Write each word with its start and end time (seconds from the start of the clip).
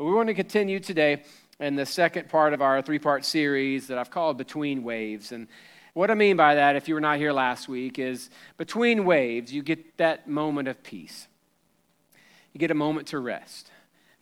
But 0.00 0.06
we 0.06 0.14
want 0.14 0.28
to 0.28 0.34
continue 0.34 0.80
today 0.80 1.24
in 1.58 1.76
the 1.76 1.84
second 1.84 2.30
part 2.30 2.54
of 2.54 2.62
our 2.62 2.80
three 2.80 2.98
part 2.98 3.22
series 3.22 3.88
that 3.88 3.98
I've 3.98 4.10
called 4.10 4.38
Between 4.38 4.82
Waves. 4.82 5.30
And 5.30 5.46
what 5.92 6.10
I 6.10 6.14
mean 6.14 6.38
by 6.38 6.54
that, 6.54 6.74
if 6.74 6.88
you 6.88 6.94
were 6.94 7.02
not 7.02 7.18
here 7.18 7.34
last 7.34 7.68
week, 7.68 7.98
is 7.98 8.30
between 8.56 9.04
waves, 9.04 9.52
you 9.52 9.62
get 9.62 9.98
that 9.98 10.26
moment 10.26 10.68
of 10.68 10.82
peace. 10.82 11.28
You 12.54 12.60
get 12.60 12.70
a 12.70 12.74
moment 12.74 13.08
to 13.08 13.18
rest. 13.18 13.70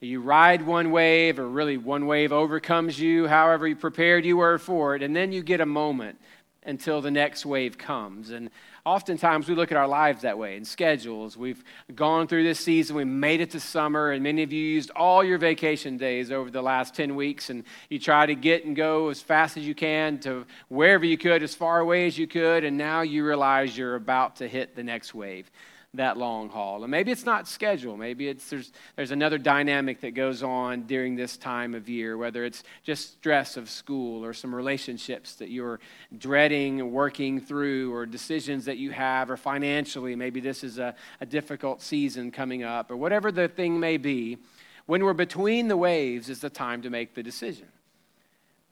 You 0.00 0.20
ride 0.20 0.62
one 0.62 0.90
wave, 0.90 1.38
or 1.38 1.46
really 1.46 1.76
one 1.76 2.08
wave 2.08 2.32
overcomes 2.32 2.98
you, 2.98 3.28
however 3.28 3.72
prepared 3.76 4.24
you 4.24 4.38
were 4.38 4.58
for 4.58 4.96
it, 4.96 5.02
and 5.04 5.14
then 5.14 5.30
you 5.30 5.44
get 5.44 5.60
a 5.60 5.66
moment 5.66 6.18
until 6.64 7.00
the 7.00 7.12
next 7.12 7.46
wave 7.46 7.78
comes. 7.78 8.30
And 8.30 8.50
oftentimes 8.88 9.48
we 9.48 9.54
look 9.54 9.70
at 9.70 9.76
our 9.76 9.86
lives 9.86 10.22
that 10.22 10.38
way 10.38 10.56
in 10.56 10.64
schedules. 10.64 11.36
We've 11.36 11.62
gone 11.94 12.26
through 12.26 12.44
this 12.44 12.58
season, 12.58 12.96
we 12.96 13.04
made 13.04 13.42
it 13.42 13.50
to 13.50 13.60
summer, 13.60 14.12
and 14.12 14.22
many 14.22 14.42
of 14.42 14.50
you 14.50 14.64
used 14.64 14.90
all 14.96 15.22
your 15.22 15.36
vacation 15.36 15.98
days 15.98 16.32
over 16.32 16.50
the 16.50 16.62
last 16.62 16.94
10 16.94 17.14
weeks, 17.14 17.50
and 17.50 17.64
you 17.90 17.98
try 17.98 18.24
to 18.24 18.34
get 18.34 18.64
and 18.64 18.74
go 18.74 19.10
as 19.10 19.20
fast 19.20 19.58
as 19.58 19.66
you 19.66 19.74
can 19.74 20.18
to 20.20 20.46
wherever 20.68 21.04
you 21.04 21.18
could, 21.18 21.42
as 21.42 21.54
far 21.54 21.80
away 21.80 22.06
as 22.06 22.16
you 22.16 22.26
could, 22.26 22.64
and 22.64 22.78
now 22.78 23.02
you 23.02 23.26
realize 23.26 23.76
you're 23.76 23.94
about 23.94 24.36
to 24.36 24.48
hit 24.48 24.74
the 24.74 24.82
next 24.82 25.14
wave 25.14 25.50
that 25.94 26.18
long 26.18 26.50
haul. 26.50 26.84
And 26.84 26.90
maybe 26.90 27.10
it's 27.10 27.24
not 27.24 27.48
scheduled. 27.48 27.98
Maybe 27.98 28.28
it's 28.28 28.50
there's 28.50 28.72
there's 28.96 29.10
another 29.10 29.38
dynamic 29.38 30.02
that 30.02 30.10
goes 30.10 30.42
on 30.42 30.82
during 30.82 31.16
this 31.16 31.38
time 31.38 31.74
of 31.74 31.88
year, 31.88 32.18
whether 32.18 32.44
it's 32.44 32.62
just 32.82 33.12
stress 33.12 33.56
of 33.56 33.70
school 33.70 34.22
or 34.24 34.34
some 34.34 34.54
relationships 34.54 35.36
that 35.36 35.48
you're 35.48 35.80
dreading 36.18 36.92
working 36.92 37.40
through 37.40 37.94
or 37.94 38.04
decisions 38.04 38.66
that 38.66 38.76
you 38.76 38.90
have 38.90 39.30
or 39.30 39.36
financially, 39.38 40.14
maybe 40.14 40.40
this 40.40 40.62
is 40.62 40.78
a, 40.78 40.94
a 41.22 41.26
difficult 41.26 41.80
season 41.80 42.30
coming 42.30 42.62
up 42.62 42.90
or 42.90 42.96
whatever 42.96 43.32
the 43.32 43.48
thing 43.48 43.80
may 43.80 43.96
be. 43.96 44.36
When 44.84 45.04
we're 45.04 45.14
between 45.14 45.68
the 45.68 45.76
waves 45.76 46.28
is 46.28 46.40
the 46.40 46.50
time 46.50 46.82
to 46.82 46.90
make 46.90 47.14
the 47.14 47.22
decision 47.22 47.68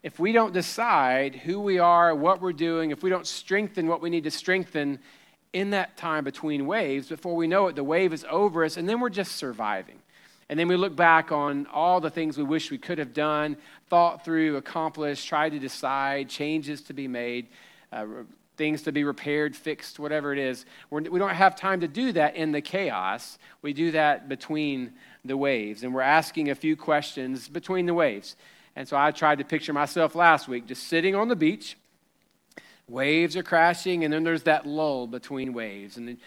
if 0.03 0.21
we 0.21 0.31
don't 0.31 0.53
decide 0.53 1.35
who 1.35 1.59
we 1.59 1.81
are, 1.81 2.15
what 2.15 2.41
we're 2.41 2.53
doing, 2.53 2.93
if 2.93 3.03
we 3.03 3.11
don't 3.11 3.27
strengthen 3.27 3.89
what 3.89 4.01
we 4.01 4.09
need 4.09 4.23
to 4.23 4.31
strengthen 4.31 5.01
in 5.57 5.71
that 5.71 5.97
time 5.97 6.23
between 6.23 6.67
waves, 6.67 7.09
before 7.09 7.35
we 7.35 7.47
know 7.47 7.67
it, 7.69 7.77
the 7.77 7.83
wave 7.83 8.13
is 8.13 8.27
over 8.29 8.63
us, 8.63 8.77
and 8.77 8.87
then 8.87 9.01
we're 9.01 9.09
just 9.09 9.37
surviving. 9.37 9.99
And 10.51 10.61
then 10.61 10.69
we 10.69 10.77
look 10.77 10.95
back 10.95 11.33
on 11.33 11.67
all 11.73 11.99
the 11.99 12.11
things 12.11 12.37
we 12.37 12.45
wish 12.45 12.71
we 12.71 12.77
could 12.77 12.99
have 12.99 13.15
done, 13.15 13.57
thought 13.89 14.23
through, 14.23 14.57
accomplished, 14.57 15.27
tried 15.27 15.53
to 15.53 15.59
decide, 15.59 16.29
changes 16.29 16.83
to 16.83 16.93
be 16.93 17.09
made, 17.09 17.47
uh, 17.91 18.05
things 18.59 18.83
to 18.83 18.93
be 18.93 19.03
repaired, 19.03 19.57
fixed, 19.57 19.99
whatever 19.99 20.31
it 20.31 20.39
is. 20.39 20.67
We're, 20.91 21.01
we 21.01 21.09
do 21.09 21.19
not 21.21 21.35
have 21.35 21.57
time 21.57 21.81
to 21.81 21.89
do 21.89 22.13
that 22.13 22.37
in 22.37 22.53
the 22.53 22.61
chaos. 22.61 23.39
We 23.63 23.73
do 23.73 23.93
that 23.93 24.29
between 24.29 24.93
the 25.25 25.39
waves. 25.39 25.85
And 25.85 25.95
we're 25.95 26.03
asking 26.03 26.51
a 26.51 26.55
few 26.55 26.77
questions 26.77 27.49
between 27.49 27.87
the 27.87 27.95
waves. 27.95 28.37
And 28.77 28.87
so 28.87 28.99
I 28.99 29.11
tried 29.11 29.39
to 29.39 29.45
picture 29.45 29.73
myself 29.73 30.15
last 30.15 30.49
week 30.49 30.67
just 30.67 30.83
sitting 30.83 31.15
on 31.15 31.29
the 31.29 31.37
beach 31.37 31.79
Waves 32.89 33.37
are 33.37 33.43
crashing, 33.43 34.05
and 34.05 34.13
then 34.13 34.23
there's 34.23 34.45
that 34.45 34.67
lull 34.67 35.07
between 35.07 35.53
waves. 35.53 35.97
And 35.97 36.19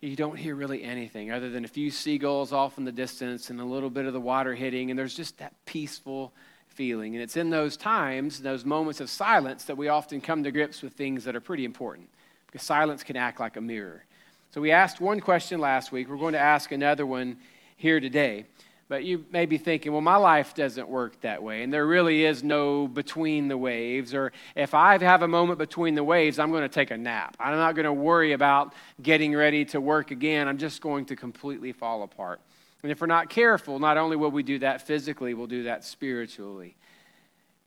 you 0.00 0.14
don't 0.14 0.36
hear 0.36 0.54
really 0.54 0.84
anything 0.84 1.32
other 1.32 1.50
than 1.50 1.64
a 1.64 1.68
few 1.68 1.90
seagulls 1.90 2.52
off 2.52 2.78
in 2.78 2.84
the 2.84 2.92
distance 2.92 3.50
and 3.50 3.60
a 3.60 3.64
little 3.64 3.90
bit 3.90 4.06
of 4.06 4.12
the 4.12 4.20
water 4.20 4.54
hitting, 4.54 4.90
and 4.90 4.98
there's 4.98 5.14
just 5.14 5.38
that 5.38 5.52
peaceful 5.64 6.32
feeling. 6.68 7.14
And 7.14 7.22
it's 7.22 7.36
in 7.36 7.50
those 7.50 7.76
times, 7.76 8.40
those 8.40 8.64
moments 8.64 9.00
of 9.00 9.10
silence, 9.10 9.64
that 9.64 9.76
we 9.76 9.88
often 9.88 10.20
come 10.20 10.44
to 10.44 10.52
grips 10.52 10.82
with 10.82 10.92
things 10.92 11.24
that 11.24 11.34
are 11.34 11.40
pretty 11.40 11.64
important 11.64 12.08
because 12.46 12.62
silence 12.62 13.02
can 13.02 13.16
act 13.16 13.40
like 13.40 13.56
a 13.56 13.60
mirror. 13.60 14.04
So 14.52 14.60
we 14.60 14.70
asked 14.70 15.00
one 15.00 15.20
question 15.20 15.60
last 15.60 15.90
week. 15.90 16.08
We're 16.08 16.16
going 16.16 16.32
to 16.34 16.38
ask 16.38 16.70
another 16.70 17.04
one 17.04 17.38
here 17.76 17.98
today. 17.98 18.46
But 18.88 19.04
you 19.04 19.26
may 19.30 19.44
be 19.44 19.58
thinking, 19.58 19.92
well, 19.92 20.00
my 20.00 20.16
life 20.16 20.54
doesn't 20.54 20.88
work 20.88 21.20
that 21.20 21.42
way, 21.42 21.62
and 21.62 21.70
there 21.70 21.86
really 21.86 22.24
is 22.24 22.42
no 22.42 22.88
between 22.88 23.48
the 23.48 23.58
waves. 23.58 24.14
Or 24.14 24.32
if 24.56 24.72
I 24.72 24.96
have 24.96 25.20
a 25.20 25.28
moment 25.28 25.58
between 25.58 25.94
the 25.94 26.02
waves, 26.02 26.38
I'm 26.38 26.50
going 26.50 26.62
to 26.62 26.70
take 26.70 26.90
a 26.90 26.96
nap. 26.96 27.36
I'm 27.38 27.54
not 27.56 27.74
going 27.74 27.84
to 27.84 27.92
worry 27.92 28.32
about 28.32 28.72
getting 29.02 29.34
ready 29.34 29.66
to 29.66 29.80
work 29.80 30.10
again. 30.10 30.48
I'm 30.48 30.56
just 30.56 30.80
going 30.80 31.04
to 31.06 31.16
completely 31.16 31.72
fall 31.72 32.02
apart. 32.02 32.40
And 32.82 32.90
if 32.90 33.00
we're 33.00 33.08
not 33.08 33.28
careful, 33.28 33.78
not 33.78 33.98
only 33.98 34.16
will 34.16 34.30
we 34.30 34.42
do 34.42 34.58
that 34.60 34.80
physically, 34.80 35.34
we'll 35.34 35.46
do 35.46 35.64
that 35.64 35.84
spiritually. 35.84 36.74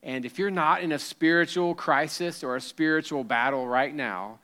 And 0.02 0.24
if 0.24 0.40
you're 0.40 0.50
not 0.50 0.82
in 0.82 0.90
a 0.90 0.98
spiritual 0.98 1.76
crisis 1.76 2.42
or 2.42 2.56
a 2.56 2.60
spiritual 2.60 3.22
battle 3.22 3.68
right 3.68 3.94
now, 3.94 4.40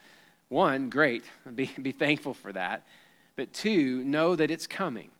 one, 0.49 0.91
great, 0.91 1.25
be, 1.55 1.71
be 1.83 1.91
thankful 1.91 2.35
for 2.35 2.53
that. 2.53 2.87
But 3.35 3.53
two, 3.53 4.05
know 4.05 4.37
that 4.37 4.53
it's 4.53 4.69
coming. 4.69 5.11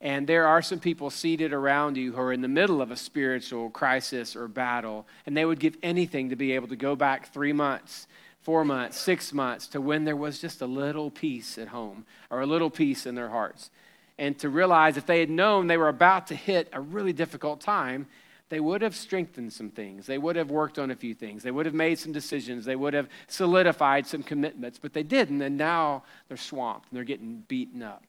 And 0.00 0.26
there 0.28 0.46
are 0.46 0.62
some 0.62 0.78
people 0.78 1.10
seated 1.10 1.52
around 1.52 1.96
you 1.96 2.12
who 2.12 2.20
are 2.20 2.32
in 2.32 2.40
the 2.40 2.48
middle 2.48 2.80
of 2.80 2.92
a 2.92 2.96
spiritual 2.96 3.68
crisis 3.70 4.36
or 4.36 4.46
battle, 4.46 5.06
and 5.26 5.36
they 5.36 5.44
would 5.44 5.58
give 5.58 5.76
anything 5.82 6.30
to 6.30 6.36
be 6.36 6.52
able 6.52 6.68
to 6.68 6.76
go 6.76 6.94
back 6.94 7.32
three 7.32 7.52
months, 7.52 8.06
four 8.42 8.64
months, 8.64 8.96
six 8.96 9.32
months 9.32 9.66
to 9.68 9.80
when 9.80 10.04
there 10.04 10.14
was 10.14 10.40
just 10.40 10.62
a 10.62 10.66
little 10.66 11.10
peace 11.10 11.58
at 11.58 11.68
home 11.68 12.06
or 12.30 12.40
a 12.40 12.46
little 12.46 12.70
peace 12.70 13.06
in 13.06 13.16
their 13.16 13.30
hearts. 13.30 13.70
And 14.18 14.38
to 14.38 14.48
realize 14.48 14.96
if 14.96 15.06
they 15.06 15.20
had 15.20 15.30
known 15.30 15.66
they 15.66 15.76
were 15.76 15.88
about 15.88 16.28
to 16.28 16.34
hit 16.36 16.68
a 16.72 16.80
really 16.80 17.12
difficult 17.12 17.60
time, 17.60 18.06
they 18.50 18.60
would 18.60 18.82
have 18.82 18.96
strengthened 18.96 19.52
some 19.52 19.70
things. 19.70 20.06
They 20.06 20.16
would 20.16 20.36
have 20.36 20.50
worked 20.50 20.78
on 20.78 20.90
a 20.90 20.96
few 20.96 21.14
things. 21.14 21.42
They 21.42 21.50
would 21.50 21.66
have 21.66 21.74
made 21.74 21.98
some 21.98 22.12
decisions. 22.12 22.64
They 22.64 22.76
would 22.76 22.94
have 22.94 23.08
solidified 23.26 24.06
some 24.06 24.22
commitments, 24.22 24.78
but 24.78 24.92
they 24.92 25.02
didn't, 25.02 25.42
and 25.42 25.56
now 25.56 26.04
they're 26.28 26.36
swamped 26.36 26.88
and 26.88 26.96
they're 26.96 27.04
getting 27.04 27.44
beaten 27.48 27.82
up. 27.82 28.04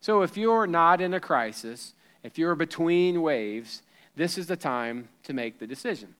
So 0.00 0.22
if 0.22 0.36
you're 0.36 0.66
not 0.66 1.00
in 1.00 1.14
a 1.14 1.20
crisis, 1.20 1.94
if 2.22 2.38
you're 2.38 2.54
between 2.54 3.22
waves, 3.22 3.82
this 4.16 4.38
is 4.38 4.46
the 4.46 4.56
time 4.56 5.08
to 5.24 5.32
make 5.32 5.58
the 5.58 5.66
decision. 5.66 6.14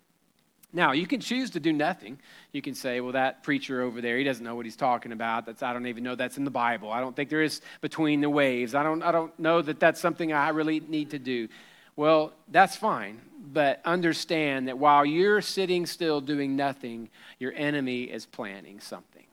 Now, 0.72 0.92
you 0.92 1.06
can 1.06 1.20
choose 1.20 1.50
to 1.50 1.60
do 1.60 1.72
nothing. 1.72 2.18
You 2.52 2.62
can 2.62 2.74
say, 2.74 3.00
well, 3.00 3.12
that 3.12 3.42
preacher 3.42 3.82
over 3.82 4.00
there, 4.00 4.18
he 4.18 4.24
doesn't 4.24 4.44
know 4.44 4.54
what 4.54 4.66
he's 4.66 4.76
talking 4.76 5.10
about. 5.10 5.44
That's, 5.44 5.62
I 5.62 5.72
don't 5.72 5.86
even 5.86 6.04
know 6.04 6.14
that's 6.14 6.38
in 6.38 6.44
the 6.44 6.50
Bible. 6.50 6.92
I 6.92 7.00
don't 7.00 7.16
think 7.16 7.28
there 7.28 7.42
is 7.42 7.60
between 7.80 8.20
the 8.20 8.30
waves. 8.30 8.74
I 8.74 8.84
don't, 8.84 9.02
I 9.02 9.10
don't 9.10 9.36
know 9.38 9.62
that 9.62 9.80
that's 9.80 10.00
something 10.00 10.32
I 10.32 10.50
really 10.50 10.78
need 10.80 11.10
to 11.10 11.18
do. 11.18 11.48
Well, 11.96 12.32
that's 12.48 12.76
fine. 12.76 13.20
But 13.52 13.80
understand 13.84 14.68
that 14.68 14.78
while 14.78 15.04
you're 15.04 15.40
sitting 15.40 15.86
still 15.86 16.20
doing 16.20 16.54
nothing, 16.54 17.08
your 17.40 17.52
enemy 17.56 18.04
is 18.04 18.24
planning 18.24 18.78
something. 18.78 19.24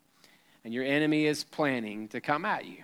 And 0.63 0.73
your 0.73 0.85
enemy 0.85 1.27
is 1.27 1.43
planning 1.43 2.07
to 2.09 2.19
come 2.19 2.45
at 2.45 2.65
you. 2.65 2.83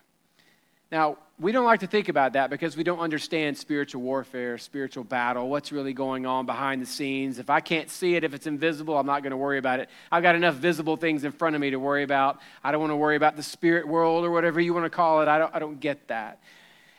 Now, 0.94 1.18
we 1.40 1.52
don't 1.52 1.66
like 1.66 1.80
to 1.80 1.88
think 1.88 2.08
about 2.08 2.34
that 2.34 2.52
because 2.52 2.78
we 2.78 2.84
don't 2.84 3.00
understand 3.00 3.58
spiritual 3.58 4.04
warfare, 4.04 4.60
spiritual 4.60 5.04
battle, 5.04 5.50
what's 5.50 5.72
really 5.72 5.92
going 5.92 6.28
on 6.28 6.46
behind 6.46 6.84
the 6.84 6.86
scenes. 6.86 7.40
If 7.40 7.50
I 7.50 7.62
can't 7.62 7.90
see 7.90 8.14
it, 8.14 8.24
if 8.24 8.36
it's 8.36 8.46
invisible, 8.46 8.96
I'm 8.96 9.08
not 9.08 9.24
going 9.24 9.32
to 9.32 9.38
worry 9.38 9.58
about 9.58 9.80
it. 9.80 9.90
I've 10.12 10.22
got 10.22 10.36
enough 10.36 10.54
visible 10.54 10.96
things 10.96 11.24
in 11.24 11.32
front 11.32 11.56
of 11.56 11.62
me 11.62 11.72
to 11.72 11.78
worry 11.80 12.04
about. 12.04 12.40
I 12.64 12.72
don't 12.72 12.80
want 12.80 12.92
to 12.92 12.96
worry 12.96 13.16
about 13.16 13.36
the 13.36 13.42
spirit 13.42 13.88
world 13.88 14.24
or 14.24 14.30
whatever 14.30 14.62
you 14.62 14.72
want 14.72 14.86
to 14.86 14.92
call 14.92 15.24
it. 15.24 15.28
I 15.28 15.40
don't, 15.40 15.56
I 15.56 15.58
don't 15.58 15.80
get 15.80 16.10
that. 16.10 16.38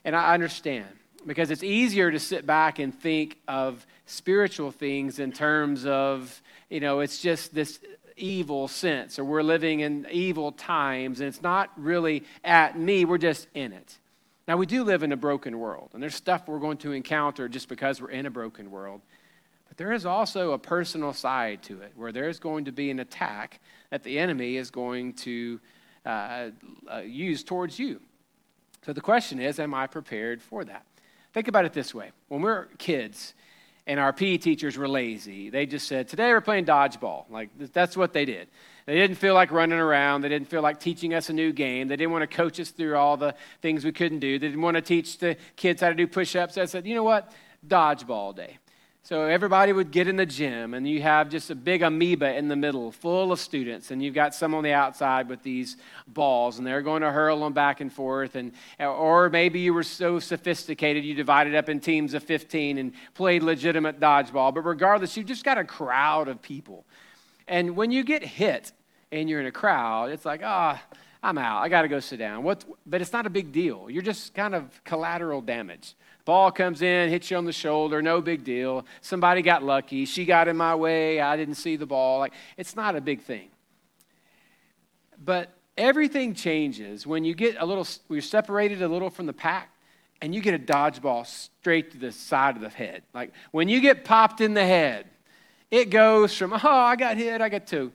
And 0.05 0.17
I 0.17 0.35
understand 0.35 0.89
because 1.25 1.53
it's 1.53 1.63
easier 1.63 2.11
to 2.11 2.19
sit 2.19 2.45
back 2.45 2.81
and 2.81 2.93
think 2.93 3.39
of 3.47 3.87
spiritual 4.07 4.73
things 4.73 5.21
in 5.21 5.31
terms 5.31 5.87
of, 5.87 6.43
you 6.69 6.81
know, 6.81 6.99
it's 6.99 7.23
just 7.23 7.55
this 7.55 7.79
evil 8.17 8.69
sense 8.69 9.19
or 9.19 9.25
we're 9.25 9.43
living 9.43 9.81
in 9.81 10.07
evil 10.11 10.53
times 10.53 11.21
and 11.21 11.29
it's 11.29 11.43
not 11.43 11.71
really 11.77 12.25
at 12.45 12.79
me, 12.79 13.05
we're 13.05 13.19
just 13.19 13.49
in 13.55 13.73
it. 13.73 13.99
Now, 14.47 14.59
we 14.59 14.67
do 14.67 14.85
live 14.85 15.03
in 15.03 15.11
a 15.11 15.17
broken 15.17 15.59
world, 15.59 15.91
and 15.95 16.03
there's 16.03 16.15
stuff 16.15 16.47
we're 16.47 16.59
going 16.59 16.77
to 16.79 16.93
encounter 16.93 17.49
just 17.49 17.67
because 17.67 18.01
we're 18.03 18.11
in 18.11 18.27
a 18.27 18.31
broken 18.31 18.71
world. 18.71 19.01
But 19.69 19.79
there 19.79 19.93
is 19.93 20.05
also 20.05 20.53
a 20.53 20.59
personal 20.59 21.15
side 21.15 21.63
to 21.65 21.81
it 21.81 21.93
where 21.97 22.13
there's 22.13 22.39
going 22.39 22.67
to 22.67 22.73
be 22.73 22.91
an 22.91 23.01
attack 23.01 23.61
that 23.91 24.03
the 24.03 24.19
enemy 24.19 24.57
is 24.57 24.71
going 24.71 25.15
to 25.15 25.61
uh, 26.05 26.51
uh, 26.93 26.99
use 26.99 27.43
towards 27.43 27.79
you. 27.79 28.01
So 28.85 28.93
the 28.93 29.01
question 29.01 29.41
is, 29.41 29.59
am 29.59 29.73
I 29.73 29.87
prepared 29.87 30.43
for 30.43 30.63
that? 30.65 30.85
Think 31.33 31.49
about 31.49 31.65
it 31.65 31.73
this 31.73 31.95
way 31.95 32.13
when 32.29 32.43
we're 32.43 32.67
kids, 32.77 33.33
and 33.87 34.01
our 34.01 34.13
PE 34.13 34.39
teachers 34.39 34.77
were 34.79 34.89
lazy. 34.89 35.51
They 35.51 35.67
just 35.67 35.87
said, 35.87 36.09
Today 36.09 36.31
we're 36.33 36.41
playing 36.41 36.65
dodgeball. 36.65 37.25
Like, 37.31 37.51
that's 37.73 37.97
what 37.97 38.13
they 38.13 38.25
did. 38.25 38.49
They 38.87 38.95
didn't 38.95 39.17
feel 39.17 39.35
like 39.35 39.51
running 39.51 39.79
around. 39.79 40.23
They 40.23 40.29
didn't 40.29 40.49
feel 40.49 40.63
like 40.63 40.81
teaching 40.81 41.15
us 41.15 41.31
a 41.31 41.33
new 41.33 41.53
game. 41.53 41.89
They 41.89 41.97
didn't 41.97 42.13
want 42.13 42.29
to 42.29 42.37
coach 42.37 42.61
us 42.61 42.71
through 42.71 42.97
all 42.97 43.17
the 43.17 43.35
things 43.63 43.85
we 43.85 43.93
couldn't 43.93 44.19
do. 44.19 44.39
They 44.39 44.49
didn't 44.49 44.63
want 44.63 44.77
to 44.77 44.83
teach 44.83 45.19
the 45.19 45.37
kids 45.57 45.81
how 45.81 45.89
to 45.89 45.95
do 45.95 46.07
push 46.07 46.37
ups. 46.37 46.59
I 46.59 46.65
said, 46.67 46.87
You 46.87 46.95
know 46.95 47.03
what? 47.03 47.33
Dodgeball 47.67 48.37
day. 48.37 48.59
So 49.07 49.27
everybody 49.27 49.75
would 49.75 49.91
get 49.91 50.09
in 50.09 50.17
the 50.17 50.25
gym, 50.25 50.73
and 50.73 50.89
you 50.89 51.03
have 51.03 51.29
just 51.29 51.51
a 51.51 51.55
big 51.55 51.83
amoeba 51.83 52.35
in 52.39 52.49
the 52.49 52.57
middle, 52.57 52.91
full 52.91 53.33
of 53.33 53.39
students, 53.39 53.91
and 53.91 54.03
you've 54.03 54.15
got 54.15 54.35
some 54.35 54.55
on 54.55 54.65
the 54.65 54.73
outside 54.73 55.29
with 55.29 55.43
these 55.43 55.77
balls, 56.09 56.57
and 56.57 56.67
they're 56.67 56.81
going 56.81 57.03
to 57.03 57.11
hurl 57.11 57.41
them 57.41 57.53
back 57.53 57.83
and 57.83 57.93
forth. 57.93 58.35
And 58.35 58.53
or 58.81 59.29
maybe 59.29 59.61
you 59.61 59.75
were 59.75 59.83
so 59.83 60.21
sophisticated 60.21 61.05
you 61.05 61.13
divided 61.13 61.55
up 61.55 61.69
in 61.69 61.81
teams 61.81 62.15
of 62.15 62.23
15 62.23 62.79
and 62.79 62.95
played 63.13 63.43
legitimate 63.43 64.01
dodgeball. 64.01 64.55
But 64.55 64.63
regardless, 64.63 65.19
you've 65.19 65.27
just 65.27 65.45
got 65.45 65.59
a 65.59 65.65
crowd 65.65 66.27
of 66.27 66.41
people, 66.41 66.87
and 67.47 67.77
when 67.77 67.91
you 67.91 68.05
get 68.05 68.25
hit 68.25 68.73
and 69.13 69.29
you're 69.29 69.41
in 69.41 69.47
a 69.47 69.53
crowd, 69.53 70.13
it's 70.13 70.25
like 70.25 70.41
ah. 70.43 70.83
Oh, 70.83 70.97
I'm 71.23 71.39
out. 71.39 71.63
I 71.63 71.71
got 71.71 71.83
to 71.83 71.89
go 71.89 72.01
sit 72.01 72.19
down. 72.19 72.43
What, 72.43 72.67
but 72.85 73.01
it's 73.01 73.15
not 73.15 73.25
a 73.25 73.31
big 73.31 73.51
deal. 73.51 73.89
You're 73.89 74.03
just 74.03 74.35
kind 74.35 74.55
of 74.55 74.85
collateral 74.85 75.41
damage. 75.41 75.95
Ball 76.25 76.51
comes 76.51 76.81
in, 76.81 77.11
hits 77.11 77.31
you 77.31 77.37
on 77.37 77.45
the 77.45 77.53
shoulder, 77.53 78.01
no 78.01 78.21
big 78.21 78.45
deal. 78.45 78.87
Somebody 79.03 79.43
got 79.43 79.63
lucky. 79.63 80.07
She 80.07 80.25
got 80.25 80.49
in 80.49 80.57
my 80.57 80.75
way. 80.75 81.21
I 81.21 81.37
didn't 81.37 81.57
see 81.57 81.77
the 81.77 81.87
ball. 81.87 82.19
Like, 82.19 82.33
it's 82.57 82.75
not 82.75 82.97
a 82.97 83.01
big 83.01 83.23
thing. 83.23 83.49
But 85.23 85.51
everything 85.77 86.35
changes 86.35 87.07
when 87.07 87.25
you 87.25 87.35
get 87.35 87.57
a 87.59 87.67
little, 87.67 87.87
you're 88.09 88.23
separated 88.23 88.81
a 88.83 88.89
little 88.89 89.11
from 89.11 89.27
the 89.27 89.33
pack 89.33 89.71
and 90.23 90.35
you 90.35 90.41
get 90.41 90.55
a 90.55 90.59
dodgeball 90.59 91.27
straight 91.27 91.91
to 91.93 91.99
the 91.99 92.11
side 92.11 92.57
of 92.57 92.63
the 92.63 92.71
head. 92.71 93.03
Like, 93.13 93.33
when 93.51 93.69
you 93.69 93.81
get 93.81 94.05
popped 94.05 94.41
in 94.41 94.55
the 94.55 94.65
head, 94.65 95.07
it 95.71 95.91
goes 95.91 96.35
from, 96.35 96.55
oh, 96.55 96.59
I 96.63 96.97
got 96.97 97.19
hit, 97.19 97.43
I 97.43 97.49
got 97.51 97.67
two. 97.67 97.93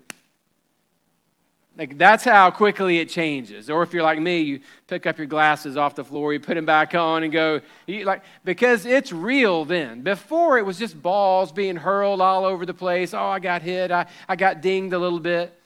Like 1.80 1.98
that's 1.98 2.26
how 2.26 2.52
quickly 2.52 3.00
it 3.00 3.08
changes. 3.08 3.70
Or 3.70 3.84
if 3.84 3.94
you're 3.94 4.04
like 4.04 4.20
me, 4.20 4.42
you 4.42 4.60
pick 4.88 5.08
up 5.08 5.18
your 5.18 5.28
glasses 5.28 5.78
off 5.78 5.96
the 5.96 6.04
floor, 6.04 6.34
you 6.34 6.40
put 6.42 6.56
them 6.56 6.66
back 6.66 6.94
on, 6.94 7.24
and 7.24 7.32
go 7.32 7.62
you, 7.88 8.04
like 8.04 8.22
because 8.44 8.86
it's 8.86 9.14
real. 9.14 9.64
Then 9.64 10.02
before 10.02 10.58
it 10.58 10.66
was 10.66 10.78
just 10.78 11.02
balls 11.02 11.54
being 11.54 11.78
hurled 11.78 12.20
all 12.20 12.44
over 12.44 12.66
the 12.66 12.74
place. 12.74 13.14
Oh, 13.14 13.28
I 13.28 13.40
got 13.40 13.62
hit. 13.62 13.92
I, 13.92 14.08
I 14.28 14.36
got 14.36 14.60
dinged 14.62 14.94
a 14.94 15.00
little 15.00 15.22
bit. 15.22 15.58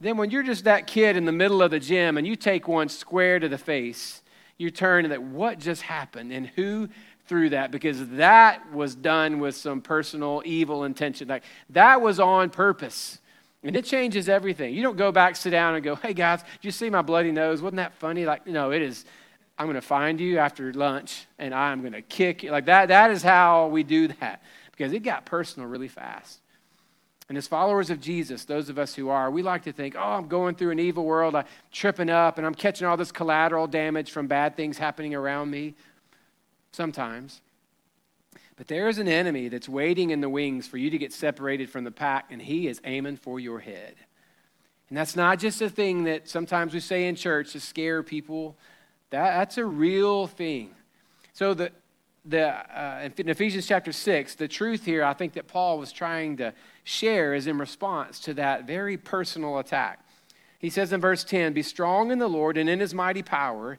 Then 0.00 0.16
when 0.16 0.30
you're 0.30 0.42
just 0.42 0.64
that 0.64 0.86
kid 0.86 1.14
in 1.14 1.26
the 1.26 1.32
middle 1.32 1.60
of 1.60 1.70
the 1.70 1.78
gym 1.78 2.16
and 2.16 2.26
you 2.26 2.36
take 2.36 2.66
one 2.66 2.88
square 2.88 3.38
to 3.38 3.48
the 3.48 3.58
face, 3.58 4.22
you 4.56 4.70
turn 4.70 5.04
and 5.04 5.12
that 5.12 5.22
what 5.22 5.58
just 5.58 5.82
happened 5.82 6.32
and 6.32 6.46
who 6.46 6.88
threw 7.26 7.50
that 7.50 7.70
because 7.70 8.08
that 8.10 8.72
was 8.72 8.94
done 8.94 9.40
with 9.40 9.54
some 9.54 9.82
personal 9.82 10.40
evil 10.46 10.84
intention. 10.84 11.28
Like 11.28 11.44
that 11.68 12.00
was 12.00 12.18
on 12.18 12.48
purpose. 12.48 13.18
And 13.64 13.74
it 13.74 13.86
changes 13.86 14.28
everything. 14.28 14.74
You 14.74 14.82
don't 14.82 14.96
go 14.98 15.10
back, 15.10 15.36
sit 15.36 15.50
down, 15.50 15.74
and 15.74 15.82
go, 15.82 15.94
hey 15.96 16.12
guys, 16.12 16.42
did 16.42 16.64
you 16.64 16.70
see 16.70 16.90
my 16.90 17.00
bloody 17.00 17.32
nose? 17.32 17.62
Wasn't 17.62 17.78
that 17.78 17.94
funny? 17.94 18.26
Like, 18.26 18.46
no, 18.46 18.70
it 18.70 18.82
is, 18.82 19.06
I'm 19.58 19.66
going 19.66 19.74
to 19.74 19.80
find 19.80 20.20
you 20.20 20.38
after 20.38 20.72
lunch 20.74 21.26
and 21.38 21.54
I'm 21.54 21.80
going 21.80 21.94
to 21.94 22.02
kick 22.02 22.42
you. 22.42 22.50
Like 22.50 22.66
that, 22.66 22.88
that 22.88 23.10
is 23.10 23.22
how 23.22 23.68
we 23.68 23.82
do 23.82 24.08
that 24.08 24.42
because 24.70 24.92
it 24.92 25.00
got 25.00 25.24
personal 25.24 25.66
really 25.68 25.88
fast. 25.88 26.40
And 27.30 27.38
as 27.38 27.46
followers 27.46 27.88
of 27.88 28.02
Jesus, 28.02 28.44
those 28.44 28.68
of 28.68 28.78
us 28.78 28.94
who 28.94 29.08
are, 29.08 29.30
we 29.30 29.42
like 29.42 29.62
to 29.62 29.72
think, 29.72 29.96
oh, 29.96 30.12
I'm 30.12 30.28
going 30.28 30.56
through 30.56 30.72
an 30.72 30.78
evil 30.78 31.06
world, 31.06 31.34
I'm 31.34 31.46
tripping 31.72 32.10
up, 32.10 32.36
and 32.36 32.46
I'm 32.46 32.54
catching 32.54 32.86
all 32.86 32.98
this 32.98 33.10
collateral 33.10 33.66
damage 33.66 34.10
from 34.10 34.26
bad 34.26 34.58
things 34.58 34.76
happening 34.76 35.14
around 35.14 35.50
me. 35.50 35.74
Sometimes. 36.72 37.40
But 38.56 38.68
there 38.68 38.88
is 38.88 38.98
an 38.98 39.08
enemy 39.08 39.48
that's 39.48 39.68
waiting 39.68 40.10
in 40.10 40.20
the 40.20 40.28
wings 40.28 40.66
for 40.68 40.78
you 40.78 40.90
to 40.90 40.98
get 40.98 41.12
separated 41.12 41.68
from 41.70 41.84
the 41.84 41.90
pack, 41.90 42.26
and 42.30 42.40
he 42.40 42.68
is 42.68 42.80
aiming 42.84 43.16
for 43.16 43.40
your 43.40 43.58
head. 43.58 43.94
And 44.88 44.98
that's 44.98 45.16
not 45.16 45.38
just 45.38 45.60
a 45.60 45.68
thing 45.68 46.04
that 46.04 46.28
sometimes 46.28 46.72
we 46.72 46.80
say 46.80 47.06
in 47.06 47.16
church 47.16 47.52
to 47.52 47.60
scare 47.60 48.02
people. 48.02 48.56
That, 49.10 49.36
that's 49.38 49.58
a 49.58 49.64
real 49.64 50.26
thing. 50.26 50.70
So 51.32 51.52
the, 51.52 51.72
the, 52.24 52.48
uh, 52.48 53.08
in 53.16 53.28
Ephesians 53.28 53.66
chapter 53.66 53.90
6, 53.90 54.36
the 54.36 54.46
truth 54.46 54.84
here 54.84 55.02
I 55.02 55.14
think 55.14 55.32
that 55.32 55.48
Paul 55.48 55.78
was 55.78 55.90
trying 55.90 56.36
to 56.36 56.54
share 56.84 57.34
is 57.34 57.46
in 57.48 57.58
response 57.58 58.20
to 58.20 58.34
that 58.34 58.66
very 58.66 58.96
personal 58.96 59.58
attack. 59.58 60.00
He 60.58 60.70
says 60.70 60.92
in 60.92 61.00
verse 61.00 61.24
10 61.24 61.54
Be 61.54 61.62
strong 61.62 62.10
in 62.10 62.18
the 62.18 62.28
Lord 62.28 62.56
and 62.56 62.70
in 62.70 62.80
his 62.80 62.94
mighty 62.94 63.22
power. 63.22 63.78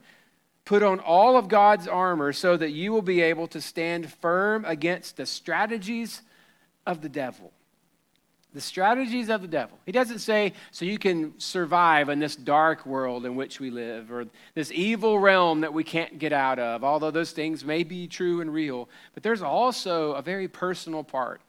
Put 0.65 0.81
on 0.81 0.99
all 0.99 1.37
of 1.37 1.47
God's 1.47 1.87
armor 1.87 2.33
so 2.33 2.57
that 2.57 2.71
you 2.71 2.91
will 2.91 3.03
be 3.03 3.21
able 3.21 3.47
to 3.49 3.61
stand 3.61 4.11
firm 4.11 4.65
against 4.65 5.15
the 5.15 5.27
strategies 5.27 6.23
of 6.87 7.01
the 7.01 7.09
devil. 7.09 7.51
The 8.55 8.61
strategies 8.61 9.29
of 9.29 9.41
the 9.41 9.47
devil. 9.47 9.77
He 9.85 9.91
doesn't 9.91 10.19
say 10.19 10.53
so 10.71 10.85
you 10.85 10.97
can 10.97 11.39
survive 11.39 12.09
in 12.09 12.19
this 12.19 12.35
dark 12.35 12.85
world 12.85 13.25
in 13.25 13.35
which 13.35 13.59
we 13.59 13.69
live 13.69 14.11
or 14.11 14.25
this 14.55 14.71
evil 14.71 15.19
realm 15.19 15.61
that 15.61 15.73
we 15.73 15.83
can't 15.83 16.17
get 16.17 16.33
out 16.33 16.57
of, 16.57 16.83
although 16.83 17.11
those 17.11 17.31
things 17.31 17.63
may 17.63 17.83
be 17.83 18.07
true 18.07 18.41
and 18.41 18.51
real. 18.51 18.89
But 19.13 19.23
there's 19.23 19.41
also 19.43 20.13
a 20.13 20.21
very 20.21 20.47
personal 20.47 21.03
part 21.03 21.41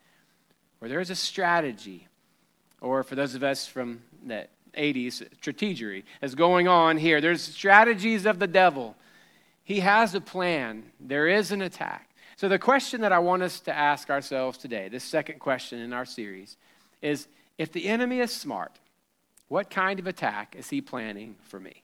where 0.81 0.91
there's 0.91 1.09
a 1.11 1.15
strategy, 1.15 2.07
or 2.83 3.03
for 3.03 3.15
those 3.15 3.35
of 3.35 3.43
us 3.43 3.67
from 3.67 4.03
the 4.27 4.49
80s, 4.77 5.27
strategery 5.41 6.03
is 6.21 6.35
going 6.35 6.69
on 6.69 6.99
here. 6.99 7.21
There's 7.21 7.41
strategies 7.41 8.27
of 8.27 8.39
the 8.39 8.47
devil 8.47 8.95
he 9.67 9.81
has 9.81 10.15
a 10.15 10.21
plan, 10.21 10.85
there 11.01 11.27
is 11.27 11.51
an 11.51 11.61
attack. 11.61 12.09
So, 12.37 12.49
the 12.49 12.59
question 12.59 13.01
that 13.01 13.11
I 13.11 13.19
want 13.19 13.43
us 13.43 13.59
to 13.61 13.77
ask 13.77 14.11
ourselves 14.11 14.59
today, 14.59 14.89
this 14.89 15.03
second 15.03 15.41
question 15.41 15.81
in 15.81 15.93
our 15.93 16.05
series, 16.05 16.57
is 17.03 17.27
if 17.59 17.73
the 17.73 17.89
enemy 17.89 18.21
is 18.21 18.31
smart, 18.31 18.79
what 19.49 19.69
kind 19.69 19.99
of 19.99 20.07
attack 20.07 20.55
is 20.57 20.71
he 20.71 20.81
planning 20.81 21.35
for 21.49 21.59
me? 21.59 21.83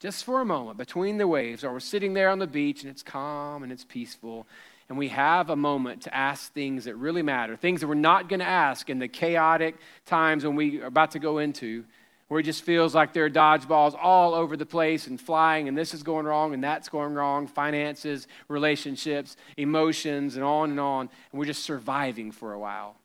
Just 0.00 0.22
for 0.22 0.42
a 0.42 0.44
moment, 0.44 0.76
between 0.76 1.16
the 1.16 1.26
waves, 1.26 1.64
or 1.64 1.72
we're 1.72 1.80
sitting 1.80 2.12
there 2.12 2.28
on 2.28 2.40
the 2.40 2.46
beach 2.46 2.82
and 2.82 2.90
it's 2.90 3.02
calm 3.02 3.62
and 3.62 3.72
it's 3.72 3.84
peaceful, 3.84 4.46
and 4.90 4.98
we 4.98 5.08
have 5.08 5.48
a 5.48 5.56
moment 5.56 6.02
to 6.02 6.14
ask 6.14 6.52
things 6.52 6.84
that 6.84 6.96
really 6.96 7.22
matter, 7.22 7.56
things 7.56 7.80
that 7.80 7.86
we're 7.86 7.94
not 7.94 8.28
going 8.28 8.40
to 8.40 8.46
ask 8.46 8.90
in 8.90 8.98
the 8.98 9.08
chaotic 9.08 9.76
times 10.04 10.44
when 10.44 10.56
we 10.56 10.82
are 10.82 10.86
about 10.88 11.12
to 11.12 11.18
go 11.20 11.38
into 11.38 11.86
where 12.28 12.40
it 12.40 12.44
just 12.44 12.62
feels 12.62 12.94
like 12.94 13.12
there 13.12 13.24
are 13.24 13.30
dodgeballs 13.30 13.96
all 14.00 14.34
over 14.34 14.56
the 14.56 14.66
place 14.66 15.06
and 15.06 15.20
flying, 15.20 15.68
and 15.68 15.78
this 15.78 15.94
is 15.94 16.02
going 16.02 16.26
wrong 16.26 16.54
and 16.54 16.62
that's 16.62 16.88
going 16.88 17.14
wrong 17.14 17.46
finances, 17.46 18.26
relationships, 18.48 19.36
emotions, 19.56 20.34
and 20.34 20.44
on 20.44 20.70
and 20.70 20.80
on. 20.80 21.08
And 21.30 21.38
we're 21.38 21.46
just 21.46 21.62
surviving 21.62 22.32
for 22.32 22.52
a 22.52 22.58
while. 22.58 22.96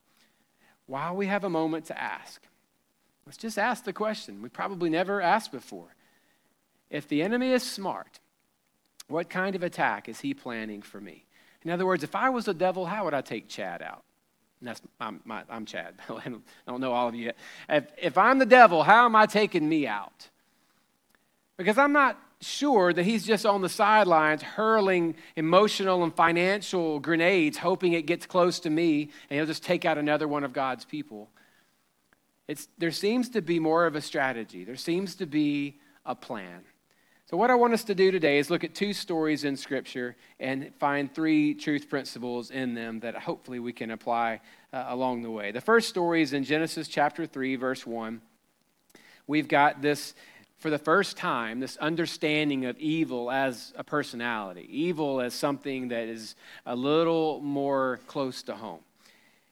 While 0.88 1.16
we 1.16 1.28
have 1.28 1.44
a 1.44 1.50
moment 1.50 1.86
to 1.86 2.02
ask, 2.02 2.42
let's 3.26 3.38
just 3.38 3.60
ask 3.60 3.84
the 3.84 3.94
question 3.94 4.42
we 4.42 4.50
probably 4.50 4.90
never 4.90 5.22
asked 5.22 5.52
before. 5.52 5.96
If 6.90 7.08
the 7.08 7.22
enemy 7.22 7.52
is 7.52 7.64
smart, 7.64 8.20
what 9.08 9.30
kind 9.30 9.56
of 9.56 9.64
attack 9.64 10.10
is 10.10 10.22
he 10.22 10.34
planning 10.34 10.82
for 10.82 11.00
me? 11.00 11.26
In 11.64 11.70
other 11.70 11.86
words, 11.86 12.04
if 12.04 12.16
I 12.16 12.30
was 12.30 12.46
the 12.46 12.54
devil, 12.54 12.88
how 12.88 13.06
would 13.06 13.14
I 13.14 13.22
take 13.22 13.48
Chad 13.48 13.82
out? 13.84 14.04
And 14.62 14.70
that's 14.70 14.82
I'm, 15.00 15.20
my, 15.26 15.44
I'm 15.50 15.66
Chad. 15.66 15.96
I 16.10 16.32
don't 16.68 16.80
know 16.80 16.94
all 16.94 17.08
of 17.08 17.16
you 17.16 17.26
yet. 17.26 17.38
If, 17.68 17.92
if 17.98 18.18
I'm 18.18 18.40
the 18.40 18.46
devil, 18.46 18.84
how 18.84 19.06
am 19.06 19.16
I 19.16 19.26
taking 19.26 19.68
me 19.68 19.88
out? 19.88 20.30
Because 21.58 21.78
I'm 21.78 21.92
not 21.92 22.18
sure 22.42 22.94
that 22.94 23.04
he's 23.04 23.26
just 23.26 23.46
on 23.46 23.62
the 23.62 23.70
sidelines 23.70 24.42
hurling 24.42 25.16
emotional 25.36 26.04
and 26.04 26.16
financial 26.16 27.00
grenades, 27.00 27.58
hoping 27.58 27.94
it 27.94 28.06
gets 28.06 28.26
close 28.26 28.60
to 28.62 28.70
me 28.70 29.10
and 29.30 29.38
he'll 29.38 29.46
just 29.46 29.64
take 29.64 29.84
out 29.84 29.98
another 29.98 30.28
one 30.28 30.44
of 30.44 30.54
God's 30.54 30.86
people. 30.86 31.30
It's, 32.48 32.68
there 32.78 32.92
seems 32.92 33.30
to 33.30 33.42
be 33.42 33.60
more 33.60 33.86
of 33.86 33.96
a 33.96 34.02
strategy, 34.02 34.64
there 34.64 34.76
seems 34.76 35.16
to 35.16 35.26
be 35.26 35.80
a 36.06 36.16
plan. 36.16 36.62
So, 37.32 37.38
what 37.38 37.50
I 37.50 37.56
want 37.56 37.72
us 37.72 37.86
to 37.86 37.96
do 37.96 38.12
today 38.12 38.40
is 38.40 38.50
look 38.50 38.66
at 38.66 38.76
two 38.76 38.92
stories 38.92 39.46
in 39.46 39.56
Scripture 39.56 40.18
and 40.38 40.76
find 40.80 41.10
three 41.10 41.54
truth 41.54 41.90
principles 41.90 42.52
in 42.52 42.74
them 42.74 43.00
that 43.00 43.16
hopefully 43.16 43.58
we 43.58 43.72
can 43.72 43.92
apply 43.92 44.42
uh, 44.74 44.88
along 44.90 45.22
the 45.22 45.32
way. 45.32 45.54
The 45.54 45.62
first 45.62 45.88
story 45.88 46.24
is 46.24 46.34
in 46.34 46.44
Genesis 46.44 46.90
chapter 46.90 47.26
3, 47.26 47.56
verse 47.56 47.88
1. 47.88 48.20
We've 49.28 49.48
got 49.48 49.82
this, 49.82 50.14
for 50.58 50.70
the 50.70 50.78
first 50.78 51.16
time, 51.16 51.62
this 51.62 51.78
understanding 51.78 52.66
of 52.66 52.78
evil 52.78 53.32
as 53.32 53.72
a 53.78 53.84
personality, 53.86 54.68
evil 54.70 55.22
as 55.22 55.34
something 55.34 55.88
that 55.88 56.10
is 56.10 56.36
a 56.66 56.76
little 56.76 57.40
more 57.40 58.02
close 58.08 58.44
to 58.44 58.56
home. 58.56 58.82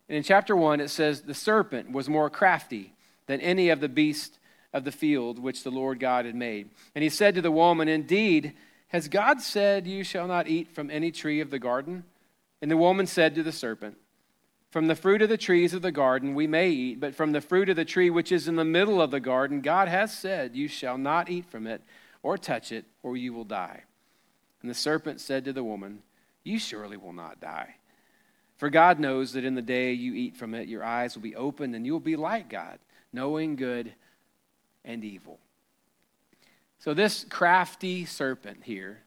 And 0.10 0.18
in 0.18 0.24
chapter 0.24 0.54
1, 0.54 0.82
it 0.82 0.90
says, 0.90 1.22
The 1.22 1.34
serpent 1.34 1.94
was 1.94 2.10
more 2.10 2.30
crafty 2.30 2.92
than 3.28 3.40
any 3.40 3.70
of 3.70 3.80
the 3.80 3.88
beasts 3.88 4.38
of 4.74 4.84
the 4.84 4.92
field 4.92 5.40
which 5.40 5.64
the 5.64 5.72
Lord 5.72 6.00
God 6.00 6.26
had 6.26 6.36
made. 6.36 6.70
And 6.96 7.04
he 7.04 7.10
said 7.10 7.36
to 7.36 7.42
the 7.42 7.52
woman, 7.52 7.88
Indeed, 7.88 8.54
has 8.90 9.08
God 9.08 9.42
said, 9.42 9.88
You 9.88 10.04
shall 10.04 10.28
not 10.28 10.48
eat 10.48 10.72
from 10.72 10.92
any 10.92 11.12
tree 11.12 11.40
of 11.42 11.50
the 11.50 11.60
garden? 11.60 12.04
And 12.62 12.70
the 12.70 12.78
woman 12.78 13.08
said 13.08 13.36
to 13.36 13.44
the 13.44 13.52
serpent, 13.52 13.98
From 14.72 14.88
the 14.88 14.96
fruit 14.96 15.22
of 15.22 15.30
the 15.30 15.38
trees 15.38 15.74
of 15.74 15.82
the 15.82 15.92
garden 15.92 16.36
we 16.36 16.48
may 16.48 16.70
eat, 16.70 17.00
but 17.00 17.16
from 17.16 17.32
the 17.32 17.42
fruit 17.42 17.70
of 17.70 17.76
the 17.76 17.86
tree 17.86 18.10
which 18.10 18.32
is 18.32 18.48
in 18.48 18.56
the 18.56 18.66
middle 18.66 19.02
of 19.02 19.12
the 19.12 19.20
garden, 19.20 19.62
God 19.62 19.88
has 19.88 20.16
said, 20.16 20.56
You 20.56 20.68
shall 20.68 20.98
not 20.98 21.30
eat 21.30 21.46
from 21.46 21.68
it, 21.68 21.82
or 22.22 22.38
touch 22.38 22.72
it, 22.72 22.86
or 23.02 23.16
you 23.16 23.34
will 23.34 23.46
die. 23.46 23.84
And 24.62 24.70
the 24.70 24.76
serpent 24.76 25.22
said 25.22 25.46
to 25.46 25.54
the 25.54 25.64
woman, 25.64 26.02
You 26.44 26.60
surely 26.60 26.98
will 26.98 27.14
not 27.14 27.40
die. 27.40 27.76
For 28.58 28.70
God 28.70 29.00
knows 29.00 29.32
that 29.34 29.46
in 29.46 29.56
the 29.56 29.62
day 29.62 29.94
you 29.94 30.14
eat 30.14 30.36
from 30.36 30.54
it, 30.54 30.68
your 30.68 30.84
eyes 30.84 31.16
will 31.16 31.22
be 31.22 31.36
opened, 31.36 31.76
and 31.76 31.86
you 31.86 31.94
will 31.94 32.00
be 32.02 32.18
like 32.18 32.50
God, 32.50 32.78
knowing 33.14 33.56
good 33.56 33.94
and 34.86 35.04
evil. 35.04 35.40
So, 36.80 36.94
this 36.94 37.26
crafty 37.30 38.06
serpent 38.06 38.64
here, 38.64 39.00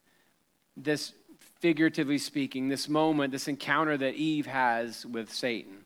this 0.76 1.12
figuratively 1.60 2.18
speaking, 2.18 2.68
this 2.68 2.88
moment, 2.88 3.32
this 3.32 3.48
encounter 3.48 3.96
that 3.96 4.14
Eve 4.14 4.46
has 4.46 5.06
with 5.06 5.32
Satan, 5.32 5.84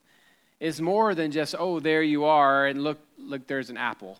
is 0.58 0.80
more 0.80 1.14
than 1.14 1.30
just, 1.30 1.54
oh, 1.58 1.80
there 1.80 2.02
you 2.02 2.24
are, 2.24 2.66
and 2.66 2.82
look, 2.82 2.98
look, 3.18 3.46
there's 3.46 3.68
an 3.70 3.76
apple. 3.76 4.18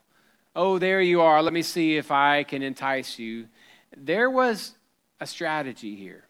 Oh, 0.55 0.79
there 0.79 1.01
you 1.01 1.23
are, 1.23 1.43
let 1.43 1.53
me 1.53 1.63
see 1.63 1.97
if 1.97 2.11
I 2.11 2.45
can 2.45 2.63
entice 2.63 3.19
you. 3.19 3.47
There 3.97 4.31
was 4.31 4.75
a 5.19 5.27
strategy 5.27 5.97
here. 5.97 6.25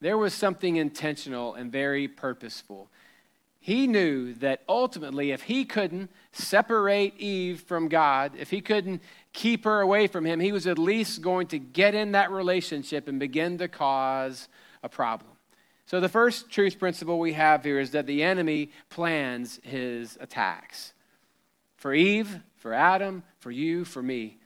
There 0.00 0.18
was 0.18 0.34
something 0.34 0.76
intentional 0.76 1.54
and 1.54 1.72
very 1.72 2.06
purposeful. 2.06 2.88
He 3.60 3.86
knew 3.86 4.34
that 4.34 4.62
ultimately, 4.68 5.32
if 5.32 5.42
he 5.42 5.64
couldn't 5.64 6.10
separate 6.32 7.18
Eve 7.18 7.60
from 7.62 7.88
God, 7.88 8.32
if 8.38 8.50
he 8.50 8.60
couldn't 8.60 9.02
keep 9.32 9.64
her 9.64 9.80
away 9.80 10.06
from 10.06 10.24
him, 10.24 10.40
he 10.40 10.52
was 10.52 10.66
at 10.66 10.78
least 10.78 11.22
going 11.22 11.48
to 11.48 11.58
get 11.58 11.94
in 11.94 12.12
that 12.12 12.30
relationship 12.30 13.08
and 13.08 13.18
begin 13.18 13.58
to 13.58 13.68
cause 13.68 14.48
a 14.82 14.88
problem. 14.88 15.32
So, 15.86 16.00
the 16.00 16.08
first 16.08 16.50
truth 16.50 16.78
principle 16.78 17.18
we 17.18 17.32
have 17.32 17.64
here 17.64 17.80
is 17.80 17.92
that 17.92 18.06
the 18.06 18.22
enemy 18.22 18.70
plans 18.90 19.58
his 19.62 20.18
attacks. 20.20 20.92
For 21.76 21.94
Eve, 21.94 22.40
for 22.56 22.74
Adam, 22.74 23.22
for 23.38 23.50
you, 23.50 23.84
for 23.84 24.02
me, 24.02 24.38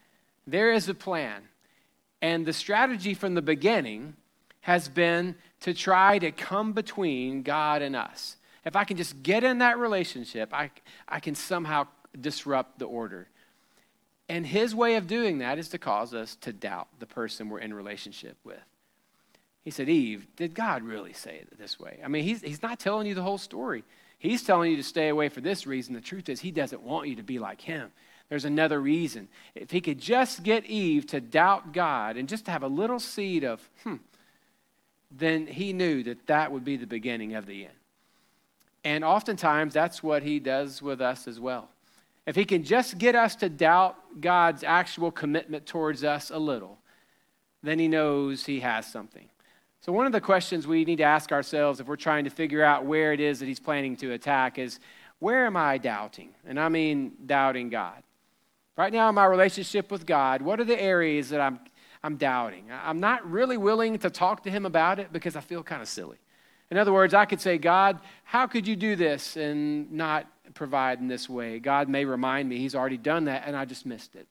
there 0.47 0.73
is 0.73 0.89
a 0.89 0.95
plan. 0.95 1.43
And 2.21 2.47
the 2.47 2.53
strategy 2.53 3.15
from 3.15 3.35
the 3.35 3.43
beginning 3.43 4.15
has 4.61 4.89
been 4.89 5.35
to 5.61 5.75
try 5.75 6.19
to 6.19 6.31
come 6.31 6.73
between 6.73 7.43
God 7.43 7.83
and 7.83 7.97
us. 7.97 8.37
If 8.65 8.77
I 8.77 8.85
can 8.85 8.97
just 8.97 9.23
get 9.23 9.45
in 9.45 9.59
that 9.59 9.79
relationship, 9.79 10.53
I, 10.53 10.71
I 11.09 11.21
can 11.21 11.35
somehow 11.35 11.87
disrupt 12.19 12.79
the 12.79 12.85
order. 12.85 13.29
And 14.29 14.47
his 14.47 14.75
way 14.75 14.95
of 14.95 15.07
doing 15.07 15.39
that 15.39 15.59
is 15.59 15.69
to 15.71 15.79
cause 15.79 16.15
us 16.15 16.37
to 16.37 16.53
doubt 16.53 16.89
the 16.99 17.07
person 17.07 17.49
we're 17.49 17.59
in 17.59 17.75
relationship 17.75 18.37
with. 18.45 18.63
He 19.63 19.71
said, 19.71 19.89
Eve, 19.89 20.27
did 20.37 20.55
God 20.55 20.83
really 20.83 21.13
say 21.13 21.37
it 21.37 21.59
this 21.59 21.79
way? 21.79 22.01
I 22.05 22.09
mean, 22.09 22.25
he's, 22.25 22.41
he's 22.41 22.63
not 22.63 22.81
telling 22.81 23.07
you 23.07 23.15
the 23.15 23.23
whole 23.23 23.39
story. 23.39 23.85
He's 24.19 24.43
telling 24.43 24.71
you 24.71 24.77
to 24.77 24.83
stay 24.83 25.09
away 25.09 25.29
for 25.29 25.41
this 25.41 25.67
reason. 25.67 25.95
The 25.95 26.01
truth 26.01 26.29
is, 26.29 26.41
he 26.41 26.51
doesn't 26.51 26.83
want 26.83 27.09
you 27.09 27.17
to 27.17 27.23
be 27.23 27.39
like 27.39 27.61
him. 27.61 27.91
There's 28.29 28.45
another 28.45 28.81
reason. 28.81 29.29
If 29.55 29.71
he 29.71 29.81
could 29.81 30.01
just 30.01 30.43
get 30.43 30.65
Eve 30.65 31.07
to 31.09 31.21
doubt 31.21 31.73
God 31.73 32.17
and 32.17 32.29
just 32.29 32.47
to 32.47 32.51
have 32.51 32.63
a 32.63 32.69
little 32.69 32.99
seed 32.99 33.45
of, 33.45 33.69
hmm, 33.83 33.97
then 35.11 35.47
he 35.47 35.73
knew 35.73 36.03
that 36.05 36.27
that 36.29 36.51
would 36.51 36.65
be 36.65 36.77
the 36.77 36.87
beginning 36.87 37.35
of 37.35 37.47
the 37.47 37.65
end. 37.65 37.75
And 38.85 39.05
oftentimes, 39.05 39.75
that's 39.75 40.03
what 40.03 40.23
he 40.23 40.41
does 40.41 40.83
with 40.83 41.01
us 41.01 41.29
as 41.29 41.39
well. 41.39 41.69
If 42.27 42.37
he 42.37 42.45
can 42.45 42.65
just 42.65 42.99
get 42.99 43.15
us 43.15 43.37
to 43.37 43.49
doubt 43.49 43.97
God's 44.21 44.65
actual 44.65 45.11
commitment 45.11 45.67
towards 45.67 46.05
us 46.05 46.31
a 46.31 46.39
little, 46.39 46.79
then 47.63 47.79
he 47.79 47.89
knows 47.89 48.45
he 48.45 48.61
has 48.61 48.87
something. 48.87 49.29
So, 49.81 49.93
one 49.93 50.07
of 50.07 50.13
the 50.13 50.21
questions 50.21 50.67
we 50.67 50.85
need 50.85 50.97
to 50.97 51.05
ask 51.05 51.33
ourselves 51.33 51.81
if 51.81 51.89
we're 51.89 51.97
trying 51.97 52.25
to 52.25 52.31
figure 52.31 52.63
out 52.63 52.85
where 52.85 53.13
it 53.13 53.21
is 53.21 53.41
that 53.41 53.47
he's 53.47 53.61
planning 53.61 53.97
to 53.97 54.13
attack 54.13 54.59
is 54.59 54.79
where 55.19 55.47
am 55.47 55.57
I 55.57 55.79
doubting? 55.79 56.31
And 56.47 56.59
I 56.59 56.69
mean 56.69 57.13
doubting 57.27 57.69
God. 57.69 58.03
Right 58.77 58.93
now, 58.93 59.09
in 59.09 59.15
my 59.15 59.25
relationship 59.25 59.91
with 59.91 60.07
God, 60.07 60.41
what 60.41 60.61
are 60.61 60.65
the 60.65 60.81
areas 60.81 61.31
that 61.31 61.41
I'm, 61.41 61.61
I'm 62.03 62.17
doubting? 62.17 62.71
I'm 62.73 63.01
not 63.01 63.29
really 63.29 63.57
willing 63.57 63.99
to 63.99 64.11
talk 64.11 64.45
to 64.45 64.51
him 64.51 64.65
about 64.65 64.99
it 64.99 65.13
because 65.13 65.37
I 65.37 65.41
feel 65.41 65.63
kind 65.63 65.83
of 65.83 65.89
silly. 65.89 66.19
In 66.73 66.79
other 66.79 66.91
words, 66.95 67.13
I 67.13 67.27
could 67.27 67.39
say, 67.39 67.59
God, 67.59 68.01
how 68.25 68.47
could 68.47 68.67
you 68.67 68.77
do 68.77 68.97
this 68.97 69.37
and 69.37 69.93
not 69.93 70.27
provide 70.55 71.01
in 71.01 71.07
this 71.07 71.29
way? 71.29 71.59
God 71.59 71.87
may 71.87 72.07
remind 72.07 72.49
me 72.49 72.57
he's 72.57 72.75
already 72.75 72.97
done 72.97 73.27
that 73.27 73.43
and 73.45 73.55
I 73.55 73.67
just 73.67 73.85
missed 73.85 74.17
it. 74.17 74.27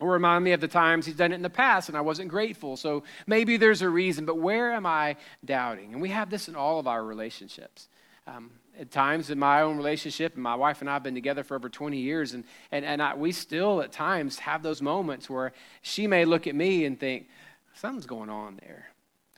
Or 0.00 0.12
remind 0.12 0.44
me 0.44 0.52
of 0.52 0.62
the 0.62 0.68
times 0.68 1.04
he's 1.04 1.16
done 1.16 1.30
it 1.30 1.34
in 1.34 1.42
the 1.42 1.50
past 1.50 1.90
and 1.90 1.98
I 1.98 2.00
wasn't 2.00 2.30
grateful. 2.30 2.78
So 2.78 3.02
maybe 3.26 3.58
there's 3.58 3.82
a 3.82 3.90
reason, 3.90 4.24
but 4.24 4.38
where 4.38 4.72
am 4.72 4.86
I 4.86 5.16
doubting? 5.44 5.92
And 5.92 6.00
we 6.00 6.08
have 6.08 6.30
this 6.30 6.48
in 6.48 6.56
all 6.56 6.78
of 6.78 6.86
our 6.86 7.04
relationships. 7.04 7.90
Um, 8.26 8.52
at 8.80 8.90
times 8.90 9.28
in 9.28 9.38
my 9.38 9.60
own 9.60 9.76
relationship, 9.76 10.32
and 10.32 10.42
my 10.42 10.54
wife 10.54 10.80
and 10.80 10.88
I 10.88 10.94
have 10.94 11.02
been 11.02 11.14
together 11.14 11.44
for 11.44 11.54
over 11.54 11.68
20 11.68 11.98
years, 11.98 12.32
and, 12.32 12.44
and, 12.70 12.82
and 12.82 13.02
I, 13.02 13.14
we 13.14 13.30
still 13.30 13.82
at 13.82 13.92
times 13.92 14.38
have 14.38 14.62
those 14.62 14.80
moments 14.80 15.28
where 15.28 15.52
she 15.82 16.06
may 16.06 16.24
look 16.24 16.46
at 16.46 16.54
me 16.54 16.86
and 16.86 16.98
think, 16.98 17.28
something's 17.74 18.06
going 18.06 18.30
on 18.30 18.58
there. 18.62 18.92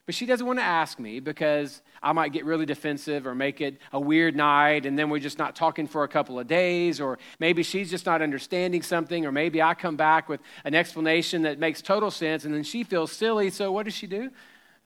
But 0.07 0.15
she 0.15 0.27
doesn't 0.27 0.47
want 0.47 0.59
to 0.59 0.65
ask 0.65 0.99
me 0.99 1.21
because 1.21 1.81
I 2.03 2.13
might 2.13 2.33
get 2.33 2.45
really 2.45 2.67
defensive 2.67 3.27
or 3.27 3.35
make 3.35 3.63
it 3.63 3.79
a 3.91 3.99
weird 3.99 4.37
night 4.37 4.85
and 4.85 4.99
then 4.99 5.09
we're 5.09 5.19
just 5.19 5.39
not 5.39 5.57
talking 5.57 5.87
for 5.87 6.05
a 6.05 6.09
couple 6.09 6.39
of 6.39 6.47
days, 6.47 7.01
or 7.01 7.19
maybe 7.39 7.63
she's 7.63 7.91
just 7.91 8.05
not 8.05 8.21
understanding 8.21 8.83
something, 8.83 9.25
or 9.25 9.33
maybe 9.33 9.63
I 9.63 9.73
come 9.73 9.97
back 9.97 10.29
with 10.29 10.41
an 10.65 10.75
explanation 10.75 11.43
that 11.43 11.59
makes 11.59 11.81
total 11.81 12.11
sense 12.11 12.45
and 12.45 12.53
then 12.53 12.65
she 12.65 12.85
feels 12.85 13.13
silly. 13.13 13.49
So 13.49 13.73
what 13.73 13.85
does 13.85 13.95
she 13.95 14.07
do? 14.07 14.31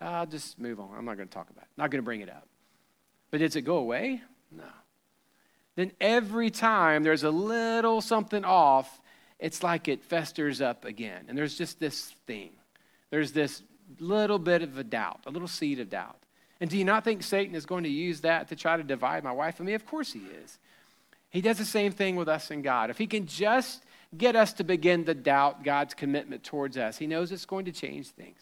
I'll 0.00 0.26
just 0.26 0.58
move 0.60 0.78
on. 0.78 0.90
I'm 0.96 1.04
not 1.04 1.16
going 1.16 1.28
to 1.28 1.34
talk 1.34 1.50
about 1.50 1.64
it, 1.64 1.70
not 1.76 1.90
going 1.90 2.02
to 2.02 2.04
bring 2.04 2.20
it 2.20 2.30
up. 2.30 2.46
But 3.32 3.40
does 3.40 3.56
it 3.56 3.62
go 3.62 3.76
away? 3.78 4.22
No. 4.52 4.64
Then 5.75 5.92
every 6.00 6.50
time 6.50 7.02
there's 7.02 7.25
a 7.25 7.30
little 7.30 8.00
something 8.00 8.44
off, 8.44 9.00
it's 9.38 9.62
like 9.62 9.88
it 9.88 10.02
festers 10.02 10.60
up 10.60 10.84
again. 10.84 11.26
And 11.28 11.37
there's 11.37 11.58
just 11.58 11.78
this 11.78 12.14
thing. 12.26 12.50
There's 13.10 13.32
this 13.32 13.62
little 14.00 14.38
bit 14.38 14.62
of 14.62 14.78
a 14.78 14.85
doubt, 14.85 15.21
a 15.26 15.31
little 15.31 15.49
seed 15.49 15.81
of 15.81 15.90
doubt. 15.90 16.17
And 16.61 16.69
do 16.69 16.76
you 16.76 16.85
not 16.85 17.05
think 17.05 17.23
Satan 17.23 17.55
is 17.55 17.67
going 17.67 17.85
to 17.85 17.90
use 17.90 18.21
that 18.23 18.49
to 18.49 18.57
try 18.57 18.76
to 18.76 18.83
divide 18.83 19.23
my 19.23 19.33
wife 19.33 19.61
and 19.61 19.67
me? 19.67 19.75
Of 19.75 19.87
course 19.87 20.12
he 20.12 20.21
is. 20.43 20.59
He 21.31 21.40
does 21.40 21.59
the 21.59 21.64
same 21.64 21.93
thing 21.93 22.17
with 22.17 22.28
us 22.28 22.50
and 22.50 22.64
God. 22.64 22.90
If 22.90 22.99
he 22.99 23.07
can 23.07 23.26
just 23.26 23.83
get 24.17 24.35
us 24.35 24.52
to 24.55 24.64
begin 24.64 25.05
to 25.05 25.14
doubt 25.14 25.62
God's 25.62 25.95
commitment 25.95 26.43
towards 26.43 26.76
us, 26.76 26.99
he 26.99 27.07
knows 27.07 27.31
it's 27.31 27.45
going 27.45 27.67
to 27.67 27.73
change 27.73 28.09
things. 28.09 28.38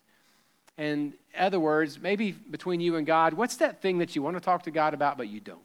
And 0.78 1.14
other 1.36 1.58
words, 1.58 1.98
maybe 1.98 2.32
between 2.32 2.80
you 2.80 2.96
and 2.96 3.06
God, 3.06 3.34
what's 3.34 3.56
that 3.56 3.82
thing 3.82 3.98
that 3.98 4.14
you 4.14 4.22
want 4.22 4.36
to 4.36 4.40
talk 4.40 4.62
to 4.64 4.70
God 4.70 4.94
about, 4.94 5.16
but 5.16 5.28
you 5.28 5.40
don't? 5.40 5.58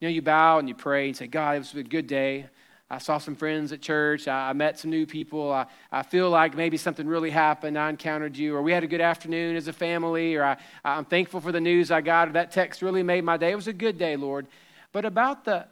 You 0.00 0.08
know, 0.08 0.12
you 0.12 0.22
bow 0.22 0.58
and 0.58 0.68
you 0.68 0.74
pray 0.74 1.08
and 1.08 1.16
say, 1.16 1.26
God, 1.26 1.56
it 1.56 1.58
was 1.58 1.74
a 1.74 1.82
good 1.82 2.06
day. 2.06 2.46
I 2.90 2.98
saw 2.98 3.18
some 3.18 3.36
friends 3.36 3.70
at 3.70 3.80
church. 3.80 4.26
I, 4.26 4.52
met 4.52 4.78
some 4.78 4.90
new 4.90 5.06
people. 5.06 5.52
I, 5.52 5.66
I 5.92 6.02
feel 6.02 6.28
like 6.28 6.56
maybe 6.56 6.76
something 6.76 7.06
really 7.06 7.30
happened. 7.30 7.78
I 7.78 7.88
encountered 7.88 8.36
you, 8.36 8.56
or 8.56 8.62
we 8.62 8.72
had 8.72 8.82
a 8.82 8.88
good 8.88 9.00
afternoon 9.00 9.54
as 9.54 9.68
a 9.68 9.72
family, 9.72 10.34
or 10.34 10.44
I, 10.44 10.56
I'm 10.84 11.04
thankful 11.04 11.40
for 11.40 11.52
the 11.52 11.60
news 11.60 11.92
I 11.92 12.00
got, 12.00 12.28
or 12.28 12.32
that 12.32 12.50
text 12.50 12.82
really 12.82 13.04
made 13.04 13.22
my 13.22 13.36
day. 13.36 13.52
It 13.52 13.56
was 13.56 13.68
a 13.68 13.72
good 13.72 13.96
day, 13.96 14.16
Lord. 14.16 14.48
But 14.90 15.04
about 15.04 15.44
the, 15.44 15.68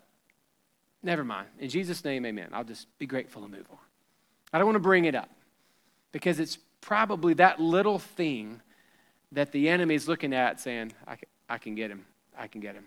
never 1.02 1.24
mind. 1.24 1.48
In 1.58 1.68
Jesus' 1.68 2.04
name, 2.04 2.24
amen. 2.24 2.50
I'll 2.52 2.62
just 2.62 2.86
be 2.98 3.06
grateful 3.06 3.42
and 3.42 3.52
move 3.52 3.66
on. 3.70 3.78
I 4.52 4.58
don't 4.58 4.66
want 4.66 4.76
to 4.76 4.80
bring 4.80 5.04
it 5.04 5.16
up 5.16 5.30
because 6.12 6.38
it's 6.38 6.58
probably 6.80 7.34
that 7.34 7.58
little 7.60 7.98
thing 7.98 8.62
that 9.32 9.50
the 9.50 9.68
enemy 9.68 9.96
is 9.96 10.06
looking 10.06 10.32
at 10.32 10.60
saying, 10.60 10.92
I 11.06 11.16
I 11.48 11.58
can 11.58 11.74
get 11.74 11.90
him. 11.90 12.04
I 12.36 12.46
can 12.46 12.60
get 12.60 12.74
him 12.74 12.84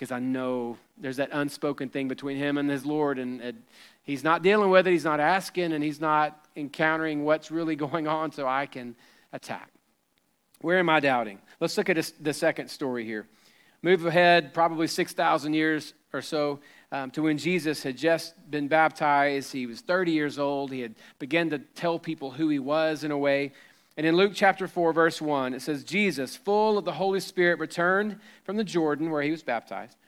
because 0.00 0.12
I 0.12 0.18
know 0.18 0.78
there's 0.96 1.18
that 1.18 1.28
unspoken 1.30 1.90
thing 1.90 2.08
between 2.08 2.38
him 2.38 2.56
and 2.56 2.70
his 2.70 2.86
Lord, 2.86 3.18
and, 3.18 3.38
and 3.42 3.62
he's 4.02 4.24
not 4.24 4.42
dealing 4.42 4.70
with 4.70 4.86
it, 4.86 4.92
he's 4.92 5.04
not 5.04 5.20
asking, 5.20 5.74
and 5.74 5.84
he's 5.84 6.00
not 6.00 6.46
encountering 6.56 7.22
what's 7.22 7.50
really 7.50 7.76
going 7.86 8.08
on, 8.08 8.32
so 8.32 8.48
I 8.48 8.64
can 8.64 8.96
attack. 9.34 9.70
Where 10.62 10.78
am 10.78 10.88
I 10.88 11.00
doubting? 11.00 11.38
Let's 11.60 11.76
look 11.76 11.90
at 11.90 12.12
the 12.18 12.32
second 12.32 12.68
story 12.68 13.04
here. 13.04 13.26
Move 13.82 14.06
ahead, 14.06 14.54
probably 14.54 14.86
6,000 14.86 15.52
years 15.52 15.92
or 16.14 16.22
so, 16.22 16.60
um, 16.92 17.10
to 17.10 17.20
when 17.24 17.36
Jesus 17.36 17.82
had 17.82 17.98
just 17.98 18.32
been 18.50 18.68
baptized. 18.68 19.52
He 19.52 19.66
was 19.66 19.82
30 19.82 20.12
years 20.12 20.38
old. 20.38 20.72
He 20.72 20.80
had 20.80 20.94
begun 21.18 21.50
to 21.50 21.58
tell 21.58 21.98
people 21.98 22.30
who 22.30 22.48
he 22.48 22.58
was 22.58 23.04
in 23.04 23.10
a 23.10 23.18
way. 23.18 23.52
And 24.00 24.06
in 24.06 24.16
Luke 24.16 24.32
chapter 24.34 24.66
4, 24.66 24.94
verse 24.94 25.20
1, 25.20 25.52
it 25.52 25.60
says, 25.60 25.84
Jesus, 25.84 26.34
full 26.34 26.78
of 26.78 26.86
the 26.86 26.92
Holy 26.92 27.20
Spirit, 27.20 27.58
returned 27.58 28.18
from 28.44 28.56
the 28.56 28.64
Jordan 28.64 29.10
where 29.10 29.20
he 29.20 29.30
was 29.30 29.42
baptized. 29.42 29.98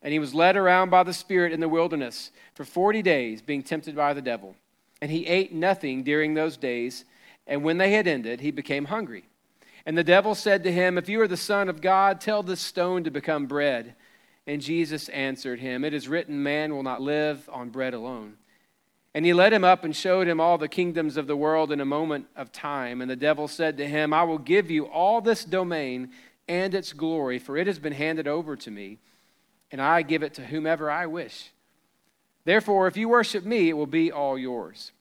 And 0.00 0.10
he 0.10 0.18
was 0.18 0.32
led 0.32 0.56
around 0.56 0.88
by 0.88 1.02
the 1.02 1.12
Spirit 1.12 1.52
in 1.52 1.60
the 1.60 1.68
wilderness 1.68 2.30
for 2.54 2.64
40 2.64 3.02
days, 3.02 3.42
being 3.42 3.62
tempted 3.62 3.94
by 3.94 4.14
the 4.14 4.22
devil. 4.22 4.56
And 5.02 5.10
he 5.10 5.26
ate 5.26 5.52
nothing 5.52 6.02
during 6.02 6.32
those 6.32 6.56
days. 6.56 7.04
And 7.46 7.62
when 7.62 7.76
they 7.76 7.92
had 7.92 8.06
ended, 8.06 8.40
he 8.40 8.50
became 8.50 8.86
hungry. 8.86 9.24
And 9.84 9.98
the 9.98 10.02
devil 10.02 10.34
said 10.34 10.62
to 10.62 10.72
him, 10.72 10.96
If 10.96 11.10
you 11.10 11.20
are 11.20 11.28
the 11.28 11.36
Son 11.36 11.68
of 11.68 11.82
God, 11.82 12.22
tell 12.22 12.42
this 12.42 12.62
stone 12.62 13.04
to 13.04 13.10
become 13.10 13.44
bread. 13.44 13.96
And 14.46 14.62
Jesus 14.62 15.10
answered 15.10 15.60
him, 15.60 15.84
It 15.84 15.92
is 15.92 16.08
written, 16.08 16.42
Man 16.42 16.72
will 16.72 16.82
not 16.82 17.02
live 17.02 17.50
on 17.52 17.68
bread 17.68 17.92
alone 17.92 18.38
and 19.14 19.26
he 19.26 19.34
led 19.34 19.52
him 19.52 19.64
up 19.64 19.84
and 19.84 19.94
showed 19.94 20.26
him 20.26 20.40
all 20.40 20.56
the 20.56 20.68
kingdoms 20.68 21.16
of 21.16 21.26
the 21.26 21.36
world 21.36 21.70
in 21.70 21.80
a 21.80 21.84
moment 21.84 22.26
of 22.34 22.50
time. 22.50 23.00
And 23.00 23.10
the 23.10 23.16
devil 23.16 23.46
said 23.46 23.76
to 23.76 23.86
him, 23.86 24.14
I 24.14 24.22
will 24.22 24.38
give 24.38 24.70
you 24.70 24.86
all 24.86 25.20
this 25.20 25.44
domain 25.44 26.10
and 26.48 26.74
its 26.74 26.92
glory, 26.92 27.38
for 27.38 27.56
it 27.56 27.66
has 27.66 27.78
been 27.78 27.92
handed 27.92 28.26
over 28.26 28.56
to 28.56 28.70
me, 28.70 28.98
and 29.70 29.80
I 29.80 30.02
give 30.02 30.22
it 30.22 30.34
to 30.34 30.44
whomever 30.44 30.90
I 30.90 31.06
wish. 31.06 31.50
Therefore, 32.44 32.86
if 32.86 32.96
you 32.96 33.08
worship 33.08 33.44
me, 33.44 33.68
it 33.68 33.76
will 33.76 33.86
be 33.86 34.10
all 34.10 34.36
yours. 34.36 34.92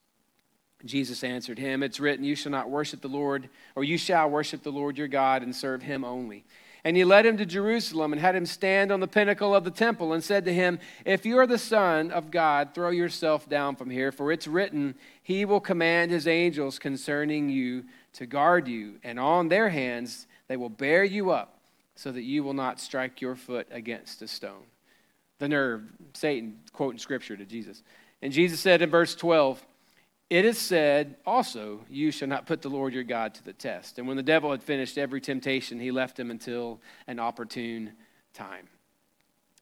Jesus 0.86 1.24
answered 1.24 1.60
him, 1.60 1.84
It's 1.84 2.00
written, 2.00 2.26
You 2.26 2.36
shall 2.36 2.52
not 2.52 2.70
worship 2.70 3.02
the 3.02 3.08
Lord, 3.08 3.50
or 3.76 3.84
you 3.84 3.98
shall 3.98 4.30
worship 4.30 4.64
the 4.64 4.72
Lord 4.72 4.98
your 4.98 5.08
God 5.08 5.42
and 5.42 5.56
serve 5.56 5.82
him 5.82 6.04
only. 6.04 6.44
And 6.84 6.98
he 6.98 7.06
led 7.06 7.26
him 7.26 7.38
to 7.38 7.46
Jerusalem 7.46 8.12
and 8.12 8.20
had 8.20 8.36
him 8.36 8.46
stand 8.46 8.92
on 8.92 9.00
the 9.00 9.08
pinnacle 9.08 9.54
of 9.54 9.64
the 9.64 9.72
temple 9.72 10.14
and 10.14 10.24
said 10.24 10.46
to 10.46 10.54
him, 10.54 10.80
If 11.06 11.26
you 11.26 11.38
are 11.38 11.46
the 11.46 11.60
Son 11.60 12.12
of 12.12 12.32
God, 12.32 12.74
throw 12.74 12.90
yourself 12.90 13.48
down 13.48 13.76
from 13.76 13.90
here, 13.90 14.12
for 14.12 14.32
it's 14.32 14.48
written, 14.48 14.96
He 15.22 15.46
will 15.46 15.60
command 15.60 16.10
His 16.10 16.28
angels 16.28 16.80
concerning 16.80 17.50
you 17.50 17.86
to 18.14 18.26
guard 18.26 18.68
you, 18.68 18.96
and 19.04 19.20
on 19.20 19.50
their 19.50 19.70
hands 19.70 20.26
they 20.48 20.58
will 20.58 20.70
bear 20.70 21.04
you 21.04 21.30
up, 21.30 21.60
so 21.96 22.12
that 22.12 22.24
you 22.24 22.44
will 22.44 22.54
not 22.54 22.80
strike 22.80 23.22
your 23.22 23.36
foot 23.36 23.68
against 23.72 24.22
a 24.24 24.28
stone. 24.28 24.64
The 25.38 25.50
nerve, 25.50 25.84
Satan 26.14 26.60
quoting 26.74 27.00
scripture 27.00 27.38
to 27.38 27.46
Jesus. 27.46 27.84
And 28.24 28.34
Jesus 28.34 28.60
said 28.60 28.82
in 28.82 28.90
verse 28.90 29.16
12, 29.16 29.64
it 30.32 30.46
is 30.46 30.58
said 30.58 31.16
also, 31.26 31.82
You 31.90 32.10
shall 32.10 32.30
not 32.30 32.46
put 32.46 32.62
the 32.62 32.70
Lord 32.70 32.94
your 32.94 33.04
God 33.04 33.34
to 33.34 33.44
the 33.44 33.52
test. 33.52 34.00
And 34.00 34.08
when 34.08 34.16
the 34.16 34.24
devil 34.24 34.52
had 34.52 34.64
finished 34.64 34.98
every 34.98 35.20
temptation, 35.20 35.78
he 35.78 35.92
left 35.92 36.18
him 36.18 36.32
until 36.32 36.80
an 37.06 37.20
opportune 37.20 37.92
time. 38.34 38.70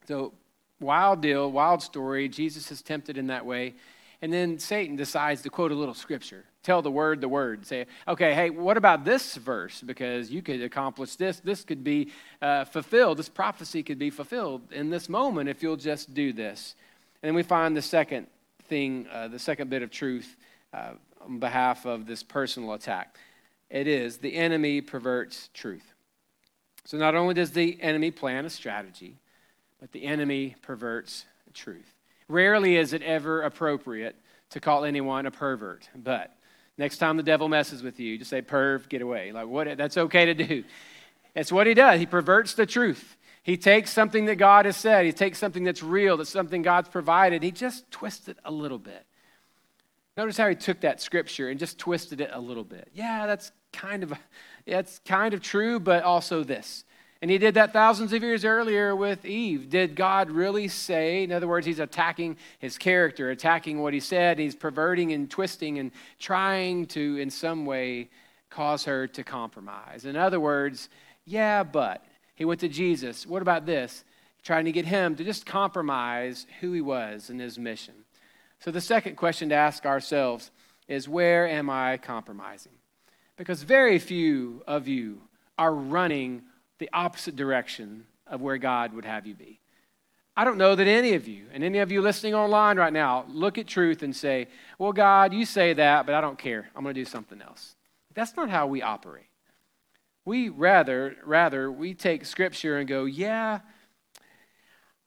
So, 0.07 0.31
wild 0.79 1.21
deal, 1.21 1.51
wild 1.51 1.81
story. 1.81 2.29
Jesus 2.29 2.71
is 2.71 2.83
tempted 2.83 3.17
in 3.17 3.25
that 3.27 3.47
way. 3.47 3.73
And 4.21 4.31
then 4.31 4.59
Satan 4.59 4.95
decides 4.95 5.41
to 5.41 5.49
quote 5.49 5.71
a 5.71 5.75
little 5.75 5.95
scripture 5.95 6.45
Tell 6.61 6.83
the 6.83 6.91
word 6.91 7.19
the 7.19 7.27
word. 7.27 7.65
Say, 7.65 7.87
okay, 8.07 8.35
hey, 8.35 8.51
what 8.51 8.77
about 8.77 9.03
this 9.03 9.37
verse? 9.37 9.81
Because 9.81 10.29
you 10.29 10.43
could 10.43 10.61
accomplish 10.61 11.15
this. 11.15 11.39
This 11.39 11.63
could 11.63 11.83
be 11.83 12.11
uh, 12.43 12.65
fulfilled. 12.65 13.17
This 13.17 13.29
prophecy 13.29 13.81
could 13.81 13.97
be 13.97 14.11
fulfilled 14.11 14.61
in 14.71 14.91
this 14.91 15.09
moment 15.09 15.49
if 15.49 15.63
you'll 15.63 15.77
just 15.77 16.13
do 16.13 16.31
this. 16.31 16.75
And 17.23 17.29
then 17.29 17.35
we 17.35 17.41
find 17.41 17.75
the 17.75 17.81
second 17.81 18.27
thing, 18.67 19.07
uh, 19.11 19.29
the 19.29 19.39
second 19.39 19.71
bit 19.71 19.81
of 19.81 19.89
truth 19.89 20.35
uh, 20.73 20.91
on 21.21 21.39
behalf 21.39 21.85
of 21.85 22.05
this 22.05 22.23
personal 22.23 22.73
attack. 22.73 23.17
It 23.69 23.87
is 23.87 24.17
the 24.17 24.35
enemy 24.35 24.81
perverts 24.81 25.49
truth. 25.53 25.93
So 26.85 26.97
not 26.97 27.15
only 27.15 27.33
does 27.33 27.51
the 27.51 27.79
enemy 27.81 28.11
plan 28.11 28.45
a 28.45 28.49
strategy, 28.49 29.17
but 29.79 29.91
the 29.91 30.05
enemy 30.05 30.55
perverts 30.61 31.25
truth. 31.53 31.93
Rarely 32.27 32.77
is 32.77 32.93
it 32.93 33.01
ever 33.01 33.41
appropriate 33.41 34.15
to 34.51 34.59
call 34.59 34.85
anyone 34.85 35.25
a 35.25 35.31
pervert, 35.31 35.89
but 35.95 36.35
next 36.77 36.97
time 36.97 37.17
the 37.17 37.23
devil 37.23 37.47
messes 37.49 37.83
with 37.83 37.99
you, 37.99 38.17
just 38.17 38.29
say, 38.29 38.41
perv, 38.41 38.89
get 38.89 39.01
away. 39.01 39.31
Like, 39.31 39.47
what? 39.47 39.77
That's 39.77 39.97
okay 39.97 40.25
to 40.25 40.33
do. 40.33 40.63
It's 41.35 41.51
what 41.51 41.67
he 41.67 41.73
does. 41.73 41.99
He 41.99 42.05
perverts 42.05 42.53
the 42.53 42.65
truth. 42.65 43.17
He 43.43 43.57
takes 43.57 43.91
something 43.91 44.25
that 44.25 44.35
God 44.35 44.65
has 44.65 44.77
said, 44.77 45.05
he 45.05 45.11
takes 45.11 45.37
something 45.37 45.63
that's 45.63 45.81
real, 45.81 46.17
that's 46.17 46.29
something 46.29 46.61
God's 46.61 46.89
provided, 46.89 47.41
he 47.41 47.51
just 47.51 47.89
twists 47.91 48.27
it 48.27 48.37
a 48.45 48.51
little 48.51 48.79
bit. 48.79 49.05
Notice 50.17 50.37
how 50.37 50.49
he 50.49 50.55
took 50.55 50.81
that 50.81 51.01
scripture 51.01 51.49
and 51.49 51.59
just 51.59 51.77
twisted 51.77 52.21
it 52.21 52.29
a 52.33 52.39
little 52.39 52.63
bit. 52.63 52.89
Yeah, 52.93 53.25
that's 53.25 53.51
kind 53.71 54.03
of 54.03 54.13
that's 54.67 54.99
kind 55.05 55.33
of 55.33 55.41
true, 55.41 55.79
but 55.79 56.03
also 56.03 56.43
this. 56.43 56.83
And 57.21 57.29
he 57.29 57.37
did 57.37 57.55
that 57.55 57.73
thousands 57.73 58.13
of 58.13 58.23
years 58.23 58.45
earlier 58.45 58.95
with 58.95 59.25
Eve. 59.25 59.69
Did 59.69 59.95
God 59.95 60.31
really 60.31 60.69
say? 60.69 61.23
In 61.23 61.33
other 61.33 61.47
words, 61.49 61.65
he's 61.65 61.79
attacking 61.79 62.37
his 62.59 62.77
character, 62.77 63.29
attacking 63.29 63.81
what 63.81 63.93
he 63.93 63.99
said. 63.99 64.39
He's 64.39 64.55
perverting 64.55 65.11
and 65.11 65.29
twisting 65.29 65.79
and 65.79 65.91
trying 66.17 66.85
to, 66.87 67.17
in 67.17 67.29
some 67.29 67.65
way, 67.65 68.09
cause 68.49 68.85
her 68.85 69.05
to 69.07 69.23
compromise. 69.23 70.05
In 70.05 70.15
other 70.15 70.39
words, 70.39 70.89
yeah, 71.25 71.63
but. 71.63 72.05
He 72.35 72.45
went 72.45 72.61
to 72.61 72.69
Jesus. 72.69 73.27
What 73.27 73.41
about 73.41 73.65
this? 73.65 74.05
Trying 74.43 74.63
to 74.63 74.71
get 74.71 74.85
him 74.85 75.17
to 75.17 75.25
just 75.25 75.45
compromise 75.45 76.47
who 76.61 76.71
he 76.71 76.79
was 76.79 77.29
and 77.29 77.41
his 77.41 77.59
mission. 77.59 77.95
So, 78.59 78.71
the 78.71 78.81
second 78.81 79.15
question 79.15 79.49
to 79.49 79.55
ask 79.55 79.85
ourselves 79.85 80.51
is 80.87 81.07
where 81.07 81.47
am 81.47 81.69
I 81.69 81.97
compromising? 81.97 82.73
Because 83.37 83.63
very 83.63 83.99
few 83.99 84.63
of 84.67 84.87
you 84.87 85.21
are 85.57 85.73
running 85.73 86.41
the 86.77 86.89
opposite 86.91 87.35
direction 87.35 88.05
of 88.27 88.41
where 88.41 88.57
God 88.57 88.93
would 88.93 89.05
have 89.05 89.25
you 89.25 89.33
be. 89.33 89.59
I 90.35 90.43
don't 90.43 90.57
know 90.57 90.75
that 90.75 90.87
any 90.87 91.13
of 91.13 91.27
you, 91.27 91.45
and 91.53 91.63
any 91.63 91.79
of 91.79 91.91
you 91.91 92.01
listening 92.01 92.33
online 92.33 92.77
right 92.77 92.93
now, 92.93 93.25
look 93.29 93.57
at 93.57 93.67
truth 93.67 94.03
and 94.03 94.15
say, 94.15 94.47
Well, 94.77 94.93
God, 94.93 95.33
you 95.33 95.45
say 95.45 95.73
that, 95.73 96.05
but 96.05 96.15
I 96.15 96.21
don't 96.21 96.37
care. 96.37 96.69
I'm 96.75 96.83
going 96.83 96.95
to 96.95 97.01
do 97.01 97.05
something 97.05 97.41
else. 97.41 97.75
That's 98.13 98.35
not 98.35 98.49
how 98.49 98.67
we 98.67 98.81
operate. 98.81 99.27
We 100.25 100.49
rather, 100.49 101.15
rather, 101.25 101.71
we 101.71 101.93
take 101.93 102.25
scripture 102.25 102.77
and 102.77 102.87
go, 102.87 103.05
Yeah, 103.05 103.59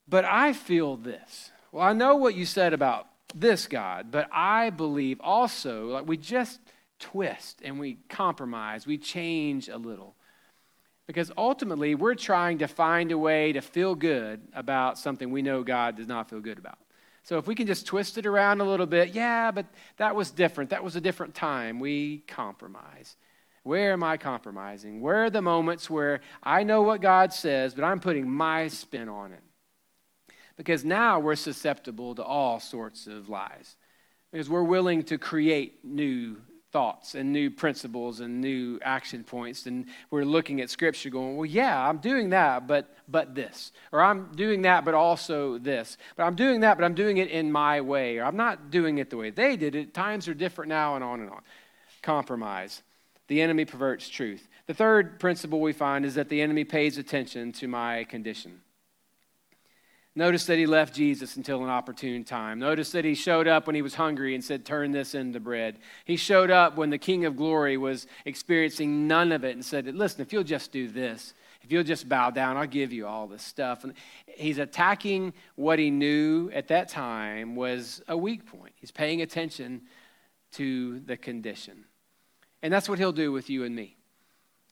but 0.09 0.25
I 0.25 0.53
feel 0.53 0.97
this. 0.97 1.51
Well, 1.71 1.85
I 1.85 1.93
know 1.93 2.17
what 2.17 2.35
you 2.35 2.45
said 2.45 2.73
about 2.73 3.07
this 3.35 3.67
God, 3.67 4.11
but 4.11 4.29
I 4.33 4.71
believe 4.71 5.21
also, 5.21 5.87
like 5.87 6.07
we 6.07 6.17
just 6.17 6.61
twist 6.99 7.61
and 7.65 7.79
we 7.79 7.99
compromise, 8.09 8.87
we 8.87 8.99
change 8.99 9.69
a 9.69 9.77
little. 9.77 10.15
Because 11.07 11.33
ultimately, 11.37 11.95
we're 11.95 12.15
trying 12.15 12.59
to 12.59 12.69
find 12.69 13.11
a 13.11 13.19
way 13.19 13.53
to 13.53 13.61
feel 13.61 13.95
good 13.95 14.41
about 14.55 14.99
something 14.99 15.31
we 15.31 15.43
know 15.43 15.65
God 15.65 15.97
does 15.97 16.07
not 16.07 16.31
feel 16.31 16.41
good 16.41 16.59
about. 16.59 16.79
So 17.25 17.39
if 17.39 17.47
we 17.47 17.55
can 17.55 17.67
just 17.67 17.87
twist 17.87 18.19
it 18.19 18.27
around 18.27 18.61
a 18.61 18.65
little 18.65 18.87
bit, 18.87 19.11
yeah, 19.11 19.51
but 19.51 19.67
that 19.97 20.15
was 20.15 20.31
different. 20.31 20.71
That 20.71 20.83
was 20.83 20.97
a 20.97 21.01
different 21.01 21.35
time. 21.35 21.81
We 21.81 22.19
compromise. 22.27 23.17
Where 23.62 23.93
am 23.93 24.03
I 24.03 24.17
compromising? 24.17 25.01
Where 25.01 25.25
are 25.25 25.31
the 25.31 25.43
moments 25.43 25.89
where 25.89 26.21
I 26.43 26.65
know 26.65 26.83
what 26.83 27.01
God 27.01 27.33
says, 27.33 27.75
but 27.75 27.85
I'm 27.85 28.01
putting 28.01 28.29
my 28.29 28.69
spin 28.69 29.09
on 29.09 29.33
it? 29.33 29.43
Because 30.62 30.85
now 30.85 31.19
we're 31.19 31.35
susceptible 31.35 32.14
to 32.14 32.22
all 32.22 32.61
sorts 32.61 33.09
of 33.09 33.29
lies. 33.29 33.75
Because 34.31 34.48
we're 34.48 34.62
willing 34.62 35.03
to 35.05 35.18
create 35.18 35.85
new 35.85 36.37
thoughts 36.70 37.16
and 37.16 37.33
new 37.33 37.51
principles 37.51 38.20
and 38.20 38.40
new 38.40 38.79
action 38.81 39.25
points. 39.25 39.66
And 39.66 39.87
we're 40.12 40.25
looking 40.25 40.61
at 40.61 40.70
scripture 40.70 41.11
going 41.11 41.37
well 41.37 41.46
yeah 41.46 41.87
i'm 41.88 41.98
doing 41.98 42.31
that 42.31 42.68
but 42.68 42.94
but 43.09 43.35
this. 43.35 43.72
Or 43.90 44.01
i'm 44.01 44.31
doing 44.37 44.62
that 44.62 44.85
but 44.85 44.94
also 44.94 45.59
this. 45.59 45.98
But 46.16 46.27
i'm 46.27 46.37
doing 46.37 46.61
that 46.61 46.79
but 46.79 46.85
i'm 46.85 46.94
doing 46.94 47.16
it 47.16 47.29
in 47.29 47.51
my 47.51 47.81
way. 47.81 48.18
Or 48.18 48.25
i'm 48.25 48.37
not 48.37 48.70
doing 48.70 48.98
it 48.98 49.11
the 49.11 49.16
way 49.16 49.31
they 49.31 49.57
did 49.57 49.75
it. 49.75 49.92
Times 49.92 50.29
are 50.29 50.35
different 50.35 50.68
now 50.68 50.94
and 50.94 51.03
on 51.03 51.18
and 51.18 51.29
on. 51.29 51.42
Compromise. 52.03 52.85
The 53.27 53.42
enemy 53.42 53.64
perverts 53.64 54.09
truth. 54.09 54.46
The 54.68 54.75
third 54.75 55.18
principle 55.18 55.61
we 55.61 55.72
find 55.72 56.05
is 56.05 56.14
that 56.14 56.29
the 56.29 56.40
enemy 56.40 56.62
pays 56.62 56.98
attention 56.98 57.51
to 57.55 57.66
my 57.66 58.05
condition 58.05 58.61
Notice 60.14 60.44
that 60.46 60.59
he 60.59 60.66
left 60.66 60.94
Jesus 60.94 61.37
until 61.37 61.64
an 61.64 61.70
opportune 61.70 62.22
time. 62.22 62.59
Notice 62.59 62.92
that 62.92 63.05
he 63.05 63.14
showed 63.14 63.48
up 63.48 63.66
when 63.66 63.75
he 63.75 63.81
was 63.81 63.94
hungry 63.94 64.35
and 64.35 64.44
said, 64.44 64.66
Turn 64.66 64.92
this 64.92 65.14
into 65.14 65.40
bread. 65.40 65.79
He 66.05 66.16
showed 66.16 66.51
up 66.51 66.77
when 66.77 66.90
the 66.90 66.98
King 66.98 67.25
of 67.25 67.35
Glory 67.35 67.79
was 67.79 68.07
experiencing 68.27 69.09
none 69.09 69.33
of 69.33 69.42
it 69.42 69.55
and 69.55 69.64
said, 69.64 69.87
Listen, 69.87 70.20
if 70.20 70.33
you'll 70.33 70.44
just 70.44 70.70
do 70.70 70.87
this, 70.87 71.33
if 71.62 71.72
you'll 71.72 71.83
just 71.83 72.09
bow 72.09 72.31
down, 72.31 72.59
I'll 72.59 72.66
give 72.66 72.92
you 72.92 73.07
all 73.07 73.27
this 73.27 73.42
stuff. 73.42 73.85
And 73.85 73.94
he's 74.27 74.59
attacking 74.59 75.33
what 75.55 75.79
he 75.79 75.90
knew 75.90 76.51
at 76.53 76.68
that 76.68 76.88
time 76.88 77.55
was 77.55 78.03
a 78.07 78.16
weak 78.16 78.44
point. 78.44 78.75
He's 78.77 78.90
paying 78.90 79.22
attention 79.22 79.83
to 80.53 81.01
the 81.01 81.16
condition. 81.16 81.85
And 82.62 82.72
that's 82.72 82.88
what 82.88 82.98
he'll 82.98 83.12
do 83.12 83.33
with 83.33 83.48
you 83.48 83.64
and 83.64 83.75
me. 83.75 83.96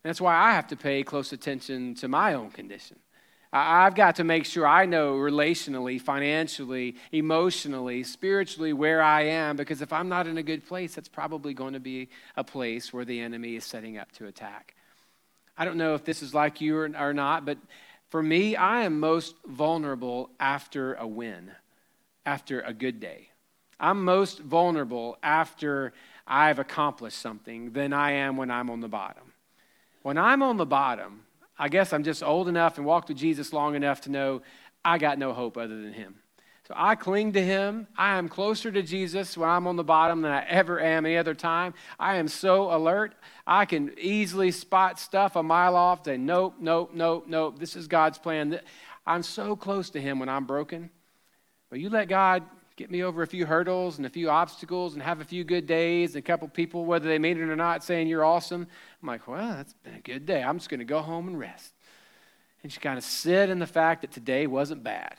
That's 0.02 0.20
why 0.20 0.36
I 0.36 0.52
have 0.52 0.66
to 0.68 0.76
pay 0.76 1.02
close 1.02 1.32
attention 1.32 1.94
to 1.96 2.08
my 2.08 2.34
own 2.34 2.50
condition. 2.50 2.98
I've 3.52 3.96
got 3.96 4.16
to 4.16 4.24
make 4.24 4.44
sure 4.44 4.64
I 4.66 4.86
know 4.86 5.14
relationally, 5.14 6.00
financially, 6.00 6.94
emotionally, 7.10 8.04
spiritually 8.04 8.72
where 8.72 9.02
I 9.02 9.22
am, 9.22 9.56
because 9.56 9.82
if 9.82 9.92
I'm 9.92 10.08
not 10.08 10.28
in 10.28 10.38
a 10.38 10.42
good 10.42 10.64
place, 10.66 10.94
that's 10.94 11.08
probably 11.08 11.52
going 11.52 11.72
to 11.72 11.80
be 11.80 12.10
a 12.36 12.44
place 12.44 12.92
where 12.92 13.04
the 13.04 13.20
enemy 13.20 13.56
is 13.56 13.64
setting 13.64 13.98
up 13.98 14.12
to 14.12 14.26
attack. 14.26 14.76
I 15.58 15.64
don't 15.64 15.76
know 15.76 15.94
if 15.94 16.04
this 16.04 16.22
is 16.22 16.32
like 16.32 16.60
you 16.60 16.76
or, 16.76 16.90
or 16.96 17.12
not, 17.12 17.44
but 17.44 17.58
for 18.08 18.22
me, 18.22 18.54
I 18.54 18.82
am 18.82 19.00
most 19.00 19.34
vulnerable 19.44 20.30
after 20.38 20.94
a 20.94 21.06
win, 21.06 21.50
after 22.24 22.60
a 22.60 22.72
good 22.72 23.00
day. 23.00 23.30
I'm 23.80 24.04
most 24.04 24.38
vulnerable 24.40 25.18
after 25.22 25.92
I've 26.26 26.60
accomplished 26.60 27.18
something 27.18 27.72
than 27.72 27.92
I 27.92 28.12
am 28.12 28.36
when 28.36 28.50
I'm 28.50 28.70
on 28.70 28.80
the 28.80 28.88
bottom. 28.88 29.32
When 30.02 30.18
I'm 30.18 30.42
on 30.42 30.56
the 30.56 30.66
bottom, 30.66 31.24
I 31.60 31.68
guess 31.68 31.92
I'm 31.92 32.04
just 32.04 32.22
old 32.22 32.48
enough 32.48 32.78
and 32.78 32.86
walked 32.86 33.10
with 33.10 33.18
Jesus 33.18 33.52
long 33.52 33.74
enough 33.74 34.00
to 34.02 34.10
know 34.10 34.40
I 34.82 34.96
got 34.96 35.18
no 35.18 35.34
hope 35.34 35.58
other 35.58 35.82
than 35.82 35.92
Him. 35.92 36.14
So 36.66 36.72
I 36.74 36.94
cling 36.94 37.34
to 37.34 37.42
Him. 37.42 37.86
I 37.98 38.16
am 38.16 38.30
closer 38.30 38.72
to 38.72 38.82
Jesus 38.82 39.36
when 39.36 39.50
I'm 39.50 39.66
on 39.66 39.76
the 39.76 39.84
bottom 39.84 40.22
than 40.22 40.32
I 40.32 40.42
ever 40.46 40.80
am 40.80 41.04
any 41.04 41.18
other 41.18 41.34
time. 41.34 41.74
I 41.98 42.16
am 42.16 42.28
so 42.28 42.74
alert. 42.74 43.14
I 43.46 43.66
can 43.66 43.92
easily 43.98 44.52
spot 44.52 44.98
stuff 44.98 45.36
a 45.36 45.42
mile 45.42 45.76
off, 45.76 46.02
say, 46.02 46.16
nope, 46.16 46.54
nope, 46.58 46.92
nope, 46.94 47.26
nope. 47.28 47.58
This 47.58 47.76
is 47.76 47.88
God's 47.88 48.16
plan. 48.16 48.58
I'm 49.06 49.22
so 49.22 49.54
close 49.54 49.90
to 49.90 50.00
Him 50.00 50.18
when 50.18 50.30
I'm 50.30 50.46
broken. 50.46 50.88
But 51.68 51.80
you 51.80 51.90
let 51.90 52.08
God 52.08 52.42
get 52.80 52.90
me 52.90 53.02
over 53.02 53.22
a 53.22 53.26
few 53.26 53.44
hurdles 53.44 53.98
and 53.98 54.06
a 54.06 54.10
few 54.10 54.30
obstacles 54.30 54.94
and 54.94 55.02
have 55.02 55.20
a 55.20 55.24
few 55.24 55.44
good 55.44 55.66
days 55.66 56.14
and 56.14 56.24
a 56.24 56.26
couple 56.26 56.48
people, 56.48 56.86
whether 56.86 57.06
they 57.06 57.18
mean 57.18 57.36
it 57.36 57.42
or 57.42 57.54
not, 57.54 57.84
saying 57.84 58.06
you're 58.06 58.24
awesome. 58.24 58.66
I'm 59.02 59.06
like, 59.06 59.28
well, 59.28 59.56
that's 59.56 59.74
been 59.84 59.96
a 59.96 60.00
good 60.00 60.24
day. 60.24 60.42
I'm 60.42 60.56
just 60.56 60.70
going 60.70 60.78
to 60.78 60.86
go 60.86 61.02
home 61.02 61.28
and 61.28 61.38
rest. 61.38 61.74
And 62.62 62.72
just 62.72 62.80
kind 62.80 62.96
of 62.96 63.04
sit 63.04 63.50
in 63.50 63.58
the 63.58 63.66
fact 63.66 64.00
that 64.00 64.12
today 64.12 64.46
wasn't 64.46 64.82
bad. 64.82 65.16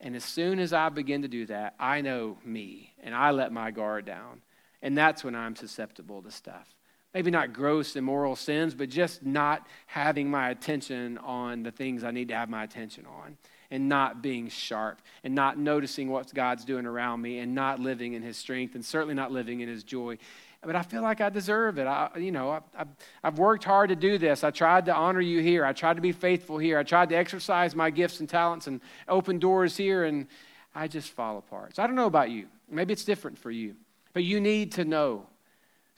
And 0.00 0.16
as 0.16 0.24
soon 0.24 0.58
as 0.58 0.72
I 0.72 0.88
begin 0.88 1.20
to 1.20 1.28
do 1.28 1.44
that, 1.46 1.74
I 1.78 2.00
know 2.00 2.38
me 2.46 2.94
and 3.02 3.14
I 3.14 3.30
let 3.30 3.52
my 3.52 3.72
guard 3.72 4.06
down. 4.06 4.40
And 4.80 4.96
that's 4.96 5.22
when 5.22 5.34
I'm 5.34 5.54
susceptible 5.54 6.22
to 6.22 6.30
stuff. 6.30 6.66
Maybe 7.12 7.30
not 7.30 7.52
gross 7.52 7.94
immoral 7.94 8.36
sins, 8.36 8.74
but 8.74 8.88
just 8.88 9.22
not 9.22 9.66
having 9.84 10.30
my 10.30 10.48
attention 10.48 11.18
on 11.18 11.62
the 11.62 11.72
things 11.72 12.04
I 12.04 12.10
need 12.10 12.28
to 12.28 12.36
have 12.36 12.48
my 12.48 12.64
attention 12.64 13.04
on 13.04 13.36
and 13.76 13.90
not 13.90 14.22
being 14.22 14.48
sharp 14.48 15.02
and 15.22 15.34
not 15.34 15.58
noticing 15.58 16.08
what 16.08 16.32
God's 16.32 16.64
doing 16.64 16.86
around 16.86 17.20
me 17.20 17.40
and 17.40 17.54
not 17.54 17.78
living 17.78 18.14
in 18.14 18.22
his 18.22 18.38
strength 18.38 18.74
and 18.74 18.82
certainly 18.82 19.14
not 19.14 19.30
living 19.30 19.60
in 19.60 19.68
his 19.68 19.84
joy. 19.84 20.16
But 20.62 20.76
I 20.76 20.82
feel 20.82 21.02
like 21.02 21.20
I 21.20 21.28
deserve 21.28 21.78
it. 21.78 21.86
I, 21.86 22.08
you 22.16 22.32
know, 22.32 22.62
I, 22.74 22.84
have 23.22 23.38
worked 23.38 23.64
hard 23.64 23.90
to 23.90 23.94
do 23.94 24.16
this. 24.16 24.44
I 24.44 24.50
tried 24.50 24.86
to 24.86 24.94
honor 24.94 25.20
you 25.20 25.40
here. 25.40 25.62
I 25.62 25.74
tried 25.74 25.96
to 25.96 26.00
be 26.00 26.12
faithful 26.12 26.56
here. 26.56 26.78
I 26.78 26.84
tried 26.84 27.10
to 27.10 27.16
exercise 27.16 27.76
my 27.76 27.90
gifts 27.90 28.18
and 28.20 28.28
talents 28.28 28.66
and 28.66 28.80
open 29.08 29.38
doors 29.38 29.76
here, 29.76 30.04
and 30.04 30.26
I 30.74 30.88
just 30.88 31.12
fall 31.12 31.36
apart. 31.36 31.76
So 31.76 31.82
I 31.82 31.86
don't 31.86 31.96
know 31.96 32.06
about 32.06 32.30
you. 32.30 32.46
Maybe 32.70 32.94
it's 32.94 33.04
different 33.04 33.36
for 33.36 33.50
you. 33.50 33.76
But 34.14 34.24
you 34.24 34.40
need 34.40 34.72
to 34.72 34.86
know. 34.86 35.26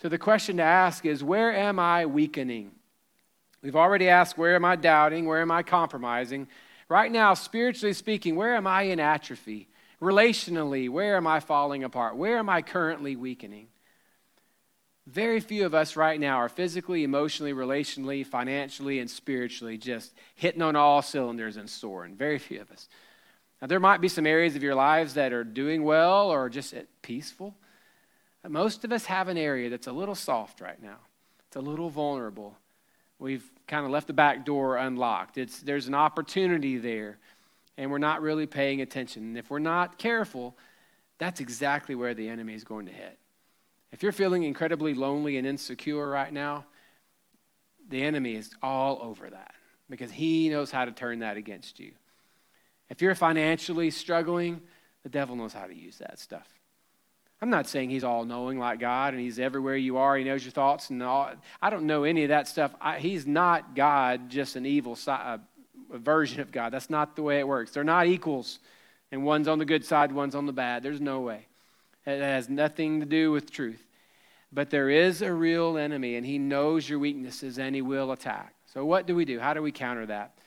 So 0.02 0.08
the 0.08 0.18
question 0.18 0.56
to 0.56 0.64
ask 0.64 1.06
is 1.06 1.22
where 1.22 1.54
am 1.54 1.78
I 1.78 2.06
weakening? 2.06 2.72
We've 3.62 3.76
already 3.76 4.08
asked 4.08 4.36
where 4.36 4.56
am 4.56 4.64
I 4.64 4.74
doubting? 4.74 5.26
Where 5.26 5.40
am 5.40 5.52
I 5.52 5.62
compromising? 5.62 6.48
Right 6.88 7.12
now, 7.12 7.34
spiritually 7.34 7.92
speaking, 7.92 8.36
where 8.36 8.56
am 8.56 8.66
I 8.66 8.82
in 8.82 8.98
atrophy? 9.00 9.68
Relationally, 10.00 10.88
where 10.88 11.16
am 11.16 11.26
I 11.26 11.40
falling 11.40 11.84
apart? 11.84 12.16
Where 12.16 12.38
am 12.38 12.48
I 12.48 12.62
currently 12.62 13.16
weakening? 13.16 13.68
Very 15.06 15.40
few 15.40 15.66
of 15.66 15.74
us 15.74 15.96
right 15.96 16.20
now 16.20 16.36
are 16.36 16.48
physically, 16.48 17.02
emotionally, 17.02 17.52
relationally, 17.52 18.24
financially, 18.24 19.00
and 19.00 19.10
spiritually 19.10 19.78
just 19.78 20.12
hitting 20.34 20.62
on 20.62 20.76
all 20.76 21.02
cylinders 21.02 21.56
and 21.56 21.68
soaring. 21.68 22.14
Very 22.14 22.38
few 22.38 22.60
of 22.60 22.70
us. 22.70 22.88
Now, 23.60 23.66
there 23.66 23.80
might 23.80 24.00
be 24.00 24.08
some 24.08 24.26
areas 24.26 24.54
of 24.54 24.62
your 24.62 24.74
lives 24.74 25.14
that 25.14 25.32
are 25.32 25.44
doing 25.44 25.82
well 25.82 26.30
or 26.30 26.48
just 26.48 26.74
peaceful. 27.02 27.56
But 28.42 28.52
most 28.52 28.84
of 28.84 28.92
us 28.92 29.06
have 29.06 29.28
an 29.28 29.36
area 29.36 29.68
that's 29.68 29.88
a 29.88 29.92
little 29.92 30.14
soft 30.14 30.60
right 30.60 30.80
now, 30.80 30.98
it's 31.46 31.56
a 31.56 31.60
little 31.60 31.90
vulnerable. 31.90 32.56
We've 33.18 33.50
kind 33.68 33.84
of 33.84 33.92
left 33.92 34.06
the 34.06 34.12
back 34.12 34.44
door 34.44 34.76
unlocked. 34.76 35.38
It's, 35.38 35.60
there's 35.60 35.86
an 35.86 35.94
opportunity 35.94 36.78
there, 36.78 37.18
and 37.76 37.90
we're 37.90 37.98
not 37.98 38.22
really 38.22 38.46
paying 38.46 38.80
attention. 38.80 39.22
And 39.22 39.38
if 39.38 39.50
we're 39.50 39.58
not 39.58 39.98
careful, 39.98 40.56
that's 41.18 41.40
exactly 41.40 41.94
where 41.94 42.14
the 42.14 42.28
enemy 42.28 42.54
is 42.54 42.64
going 42.64 42.86
to 42.86 42.92
hit. 42.92 43.18
If 43.92 44.02
you're 44.02 44.12
feeling 44.12 44.42
incredibly 44.42 44.94
lonely 44.94 45.36
and 45.36 45.46
insecure 45.46 46.08
right 46.08 46.32
now, 46.32 46.66
the 47.88 48.02
enemy 48.02 48.34
is 48.34 48.50
all 48.62 48.98
over 49.02 49.30
that 49.30 49.54
because 49.88 50.10
he 50.10 50.48
knows 50.48 50.70
how 50.70 50.84
to 50.84 50.92
turn 50.92 51.20
that 51.20 51.36
against 51.36 51.80
you. 51.80 51.92
If 52.90 53.00
you're 53.02 53.14
financially 53.14 53.90
struggling, 53.90 54.60
the 55.02 55.08
devil 55.08 55.36
knows 55.36 55.52
how 55.52 55.66
to 55.66 55.74
use 55.74 55.98
that 55.98 56.18
stuff. 56.18 56.46
I'm 57.40 57.50
not 57.50 57.68
saying 57.68 57.90
he's 57.90 58.04
all 58.04 58.24
knowing 58.24 58.58
like 58.58 58.80
God 58.80 59.14
and 59.14 59.22
he's 59.22 59.38
everywhere 59.38 59.76
you 59.76 59.98
are. 59.98 60.16
He 60.16 60.24
knows 60.24 60.44
your 60.44 60.50
thoughts 60.50 60.90
and 60.90 61.02
all. 61.02 61.30
I 61.62 61.70
don't 61.70 61.86
know 61.86 62.02
any 62.04 62.24
of 62.24 62.30
that 62.30 62.48
stuff. 62.48 62.74
I, 62.80 62.98
he's 62.98 63.26
not 63.26 63.76
God, 63.76 64.28
just 64.28 64.56
an 64.56 64.66
evil 64.66 64.96
si- 64.96 65.12
version 65.92 66.40
of 66.40 66.50
God. 66.50 66.72
That's 66.72 66.90
not 66.90 67.16
the 67.16 67.22
way 67.22 67.38
it 67.38 67.46
works. 67.46 67.70
They're 67.70 67.84
not 67.84 68.06
equals, 68.06 68.58
and 69.12 69.24
one's 69.24 69.48
on 69.48 69.58
the 69.58 69.64
good 69.64 69.84
side, 69.84 70.10
one's 70.10 70.34
on 70.34 70.46
the 70.46 70.52
bad. 70.52 70.82
There's 70.82 71.00
no 71.00 71.20
way. 71.20 71.46
It 72.06 72.20
has 72.20 72.48
nothing 72.48 73.00
to 73.00 73.06
do 73.06 73.30
with 73.30 73.50
truth. 73.50 73.82
But 74.52 74.70
there 74.70 74.88
is 74.88 75.22
a 75.22 75.32
real 75.32 75.76
enemy, 75.76 76.16
and 76.16 76.26
he 76.26 76.38
knows 76.38 76.88
your 76.88 76.98
weaknesses 76.98 77.58
and 77.58 77.74
he 77.74 77.82
will 77.82 78.12
attack. 78.12 78.54
So, 78.72 78.84
what 78.84 79.06
do 79.06 79.14
we 79.14 79.24
do? 79.24 79.38
How 79.38 79.54
do 79.54 79.62
we 79.62 79.72
counter 79.72 80.06
that? 80.06 80.38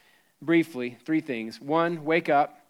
Briefly, 0.42 0.98
three 1.06 1.22
things. 1.22 1.62
One, 1.62 2.04
wake 2.04 2.30
up. 2.30 2.61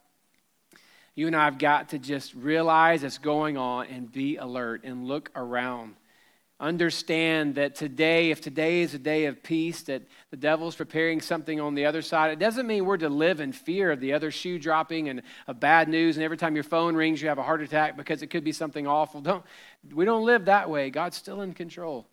You 1.16 1.28
and 1.28 1.36
I 1.36 1.46
have 1.46 1.58
got 1.58 1.90
to 1.90 2.00
just 2.00 2.34
realize 2.34 3.04
what's 3.04 3.18
going 3.18 3.58
on 3.58 3.88
and 3.88 4.12
be 4.12 4.38
alert 4.38 4.84
and 4.84 5.06
look 5.06 5.30
around 5.36 5.96
understand 6.62 7.56
that 7.56 7.74
today, 7.74 8.30
if 8.30 8.40
today 8.40 8.82
is 8.82 8.94
a 8.94 9.00
day 9.00 9.26
of 9.26 9.42
peace, 9.42 9.82
that 9.82 10.04
the 10.30 10.38
devil's 10.38 10.76
preparing 10.76 11.20
something 11.20 11.60
on 11.60 11.74
the 11.74 11.86
other 11.86 12.04
side. 12.04 12.32
It 12.32 12.40
doesn't 12.40 12.68
mean 12.68 12.86
we're 12.86 12.98
to 12.98 13.10
live 13.10 13.40
in 13.42 13.52
fear 13.52 13.92
of 13.92 14.00
the 14.00 14.14
other 14.14 14.30
shoe 14.30 14.60
dropping 14.60 15.10
and 15.10 15.24
of 15.48 15.60
bad 15.60 15.90
news, 15.90 16.18
and 16.18 16.24
every 16.24 16.38
time 16.38 16.54
your 16.54 16.64
phone 16.64 16.96
rings, 16.96 17.22
you 17.22 17.30
have 17.30 17.40
a 17.40 17.44
heart 17.44 17.62
attack 17.62 17.98
because 17.98 18.22
it 18.22 18.28
could 18.28 18.44
be 18.44 18.52
something 18.52 18.86
awful. 18.86 19.22
Don't, 19.22 19.44
we 19.92 20.06
don't 20.06 20.24
live 20.24 20.46
that 20.46 20.70
way. 20.70 20.92
God's 20.92 21.18
still 21.18 21.42
in 21.42 21.54
control. 21.54 22.08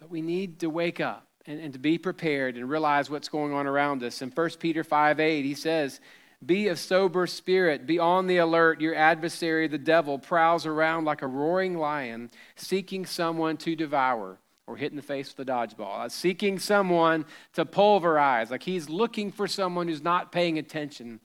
But 0.00 0.08
we 0.10 0.22
need 0.22 0.60
to 0.60 0.70
wake 0.70 0.98
up 0.98 1.26
and, 1.46 1.60
and 1.60 1.74
to 1.74 1.78
be 1.78 1.98
prepared 1.98 2.56
and 2.56 2.68
realize 2.68 3.10
what's 3.10 3.28
going 3.28 3.52
on 3.52 3.66
around 3.66 4.02
us. 4.02 4.22
In 4.22 4.30
1 4.30 4.50
Peter 4.58 4.82
5 4.82 5.20
8, 5.20 5.44
he 5.44 5.54
says, 5.54 6.00
be 6.44 6.68
of 6.68 6.78
sober 6.78 7.26
spirit. 7.26 7.86
Be 7.86 7.98
on 7.98 8.26
the 8.26 8.38
alert. 8.38 8.80
Your 8.80 8.94
adversary, 8.94 9.68
the 9.68 9.78
devil, 9.78 10.18
prowls 10.18 10.66
around 10.66 11.04
like 11.04 11.22
a 11.22 11.26
roaring 11.26 11.76
lion, 11.76 12.30
seeking 12.56 13.06
someone 13.06 13.56
to 13.58 13.76
devour 13.76 14.38
or 14.66 14.76
hit 14.76 14.90
in 14.90 14.96
the 14.96 15.02
face 15.02 15.34
with 15.36 15.48
a 15.48 15.50
dodgeball, 15.50 16.04
uh, 16.04 16.08
seeking 16.08 16.58
someone 16.58 17.24
to 17.52 17.64
pulverize. 17.64 18.50
Like 18.50 18.62
he's 18.62 18.88
looking 18.88 19.30
for 19.30 19.46
someone 19.46 19.88
who's 19.88 20.02
not 20.02 20.32
paying 20.32 20.58
attention. 20.58 21.20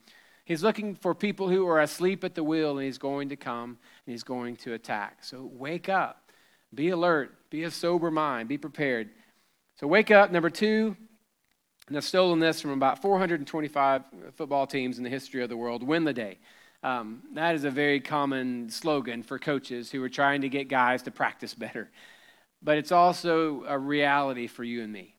He's 0.46 0.64
looking 0.64 0.96
for 0.96 1.14
people 1.14 1.50
who 1.50 1.68
are 1.68 1.82
asleep 1.82 2.24
at 2.24 2.36
the 2.36 2.44
wheel, 2.44 2.78
and 2.78 2.86
he's 2.86 2.98
going 2.98 3.30
to 3.30 3.36
come 3.36 3.78
and 4.06 4.14
he's 4.14 4.24
going 4.24 4.56
to 4.58 4.74
attack. 4.74 5.24
So 5.24 5.50
wake 5.54 5.90
up. 5.90 6.32
Be 6.74 6.90
alert. 6.90 7.50
Be 7.50 7.64
of 7.64 7.74
sober 7.74 8.12
mind. 8.12 8.50
Be 8.50 8.58
prepared. 8.58 9.10
So 9.80 9.88
wake 9.88 10.12
up. 10.12 10.32
Number 10.32 10.50
two, 10.50 10.96
and 11.88 11.96
I've 11.96 12.04
stolen 12.04 12.40
this 12.40 12.60
from 12.60 12.72
about 12.72 13.02
425 13.02 14.04
football 14.36 14.68
teams 14.68 14.98
in 14.98 15.04
the 15.04 15.10
history 15.10 15.42
of 15.42 15.50
the 15.50 15.56
world 15.56 15.84
win 15.84 16.04
the 16.04 16.14
day. 16.14 16.38
Um, 16.84 17.24
that 17.34 17.56
is 17.56 17.64
a 17.64 17.72
very 17.72 18.00
common 18.00 18.70
slogan 18.70 19.24
for 19.24 19.40
coaches 19.40 19.90
who 19.90 20.04
are 20.04 20.10
trying 20.10 20.42
to 20.42 20.50
get 20.50 20.68
guys 20.68 21.02
to 21.04 21.12
practice 21.12 21.54
better. 21.54 21.90
But 22.62 22.78
it's 22.78 22.92
also 22.92 23.64
a 23.68 23.78
reality 23.78 24.48
for 24.48 24.64
you 24.64 24.84
and 24.84 24.92
me. 24.92 25.16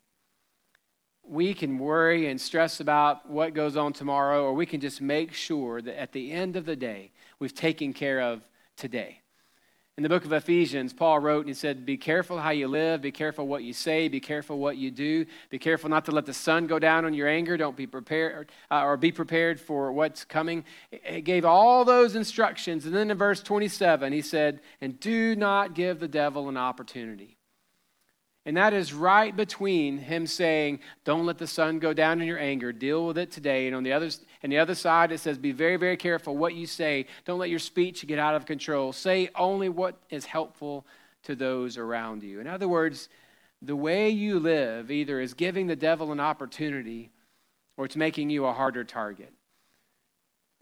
We 1.23 1.55
can 1.55 1.79
worry 1.79 2.29
and 2.29 2.41
stress 2.41 2.81
about 2.81 3.29
what 3.29 3.55
goes 3.55 3.77
on 3.77 3.93
tomorrow, 3.93 4.45
or 4.45 4.53
we 4.53 4.67
can 4.67 4.81
just 4.81 5.01
make 5.01 5.33
sure 5.33 5.81
that 5.83 6.01
at 6.01 6.13
the 6.13 6.33
end 6.33 6.57
of 6.57 6.65
the 6.65 6.77
day, 6.77 7.13
we've 7.39 7.55
taken 7.55 7.93
care 7.93 8.21
of 8.21 8.43
today. 8.77 9.21
In 9.99 10.05
the 10.05 10.09
book 10.09 10.25
of 10.25 10.33
Ephesians, 10.33 10.93
Paul 10.93 11.19
wrote 11.19 11.41
and 11.41 11.49
he 11.49 11.55
said, 11.55 11.85
Be 11.85 11.97
careful 11.97 12.39
how 12.39 12.51
you 12.51 12.69
live, 12.69 13.03
be 13.03 13.11
careful 13.11 13.49
what 13.49 13.65
you 13.65 13.73
say, 13.73 14.07
be 14.07 14.21
careful 14.21 14.57
what 14.57 14.77
you 14.77 14.93
do, 14.93 15.27
be 15.51 15.59
careful 15.59 15.91
not 15.91 16.05
to 16.05 16.13
let 16.13 16.25
the 16.25 16.33
sun 16.33 16.69
go 16.69 16.79
down 16.79 17.05
on 17.05 17.15
your 17.15 17.27
anger, 17.27 17.57
don't 17.57 17.77
be 17.77 17.89
prepared, 17.89 18.53
uh, 18.71 18.85
or 18.85 18.97
be 18.97 19.11
prepared 19.11 19.59
for 19.59 19.91
what's 19.91 20.25
coming. 20.25 20.65
He 21.03 21.21
gave 21.21 21.45
all 21.45 21.85
those 21.85 22.15
instructions. 22.15 22.87
And 22.87 22.95
then 22.95 23.11
in 23.11 23.19
verse 23.19 23.43
27, 23.43 24.13
he 24.13 24.23
said, 24.23 24.61
And 24.81 25.01
do 25.01 25.35
not 25.35 25.75
give 25.75 25.99
the 25.99 26.07
devil 26.07 26.49
an 26.49 26.57
opportunity. 26.57 27.38
And 28.49 28.57
that 28.57 28.73
is 28.73 28.95
right 28.95 29.37
between 29.37 29.99
him 29.99 30.27
saying, 30.27 30.81
Don't 31.05 31.27
let 31.27 31.37
the 31.37 31.47
sun 31.47 31.79
go 31.81 31.93
down 31.93 32.23
in 32.23 32.27
your 32.27 32.39
anger, 32.39 32.73
deal 32.73 33.07
with 33.07 33.19
it 33.19 33.31
today. 33.31 33.67
And 33.67 33.77
on 33.77 33.83
the 33.83 33.93
other, 33.93 34.09
and 34.43 34.51
the 34.51 34.57
other 34.57 34.75
side, 34.75 35.13
it 35.13 35.21
says, 35.21 35.37
Be 35.37 35.53
very, 35.53 35.77
very 35.77 35.99
careful 35.99 36.35
what 36.35 36.55
you 36.55 36.67
say. 36.67 37.05
Don't 37.27 37.39
let 37.39 37.51
your 37.51 37.59
speech 37.59 38.07
get 38.07 38.19
out 38.19 38.35
of 38.35 38.47
control. 38.47 38.95
Say 38.95 39.29
only 39.35 39.69
what 39.69 39.99
is 40.09 40.25
helpful 40.25 40.87
to 41.25 41.37
those 41.37 41.77
around 41.77 42.23
you. 42.23 42.41
In 42.41 42.47
other 42.47 42.67
words, 42.67 43.11
the 43.61 43.77
way 43.77 44.09
you 44.09 44.39
live 44.39 44.91
either 44.91 45.21
is 45.21 45.35
giving 45.35 45.67
the 45.67 45.77
devil 45.77 46.11
an 46.11 46.19
opportunity 46.19 47.11
or 47.77 47.85
it's 47.85 47.97
making 47.97 48.31
you 48.31 48.47
a 48.47 48.55
harder 48.55 48.83
target. 48.83 49.35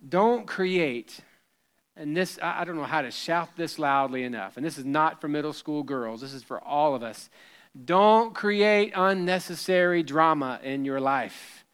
Don't 0.09 0.44
create, 0.44 1.20
and 1.94 2.16
this, 2.16 2.37
I 2.42 2.64
don't 2.64 2.75
know 2.75 2.83
how 2.83 3.03
to 3.03 3.12
shout 3.12 3.51
this 3.57 3.79
loudly 3.79 4.25
enough, 4.25 4.57
and 4.57 4.66
this 4.66 4.77
is 4.77 4.85
not 4.85 5.20
for 5.20 5.29
middle 5.29 5.53
school 5.53 5.85
girls, 5.85 6.20
this 6.20 6.33
is 6.33 6.42
for 6.42 6.61
all 6.61 6.96
of 6.96 7.05
us 7.05 7.31
don't 7.85 8.35
create 8.35 8.93
unnecessary 8.95 10.03
drama 10.03 10.61
in 10.62 10.85
your 10.85 11.01
life. 11.01 11.65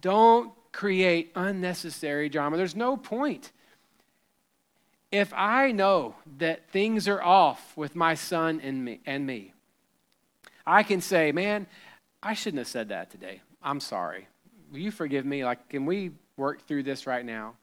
Don't 0.00 0.52
create 0.72 1.32
unnecessary 1.34 2.28
drama. 2.28 2.56
There's 2.56 2.76
no 2.76 2.96
point. 2.96 3.52
If 5.10 5.32
I 5.34 5.72
know 5.72 6.16
that 6.38 6.68
things 6.70 7.08
are 7.08 7.22
off 7.22 7.76
with 7.76 7.94
my 7.94 8.14
son 8.14 8.60
and 8.62 8.84
me, 8.84 9.00
and 9.06 9.26
me, 9.26 9.52
I 10.66 10.82
can 10.82 11.00
say, 11.00 11.32
man, 11.32 11.66
I 12.22 12.34
shouldn't 12.34 12.58
have 12.58 12.68
said 12.68 12.88
that 12.88 13.10
today. 13.10 13.40
I'm 13.62 13.80
sorry. 13.80 14.28
Will 14.72 14.80
you 14.80 14.90
forgive 14.90 15.24
me? 15.24 15.44
Like, 15.44 15.68
can 15.68 15.86
we 15.86 16.12
work 16.36 16.66
through 16.66 16.82
this 16.82 17.06
right 17.06 17.24
now? 17.24 17.54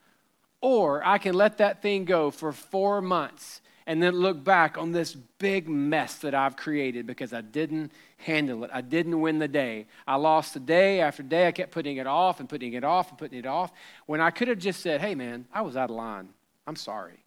Or 0.62 1.06
I 1.06 1.18
can 1.18 1.36
let 1.36 1.58
that 1.58 1.82
thing 1.82 2.06
go 2.06 2.32
for 2.32 2.52
four 2.54 3.02
months 3.02 3.62
and 3.86 4.02
then 4.02 4.14
look 4.14 4.44
back 4.44 4.78
on 4.78 4.92
this 4.92 5.14
big 5.14 5.68
mess 5.68 6.16
that 6.20 6.34
I've 6.34 6.56
created 6.56 7.06
because 7.06 7.34
I 7.34 7.42
didn't 7.42 7.92
handle 8.18 8.64
it. 8.64 8.72
I 8.74 8.82
didn't 8.82 9.20
win 9.20 9.40
the 9.40 9.48
day. 9.48 9.88
I 10.08 10.16
lost 10.16 10.54
the 10.54 10.60
day 10.60 11.02
after 11.02 11.24
day. 11.24 11.48
I 11.48 11.52
kept 11.52 11.72
putting 11.72 11.98
it 11.98 12.08
off 12.08 12.40
and 12.40 12.48
putting 12.48 12.74
it 12.74 12.84
off 12.84 13.10
and 13.10 13.18
putting 13.18 13.40
it 13.40 13.46
off 13.46 13.72
when 14.06 14.22
I 14.22 14.30
could 14.32 14.48
have 14.48 14.60
just 14.60 14.82
said, 14.82 15.02
hey, 15.02 15.16
man, 15.16 15.46
I 15.54 15.62
was 15.62 15.76
out 15.76 15.90
of 15.90 15.96
line. 15.96 16.30
I'm 16.66 16.76
sorry. 16.76 17.24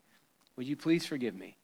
Would 0.57 0.67
you 0.67 0.77
please 0.77 1.05
forgive 1.05 1.35
me? 1.35 1.57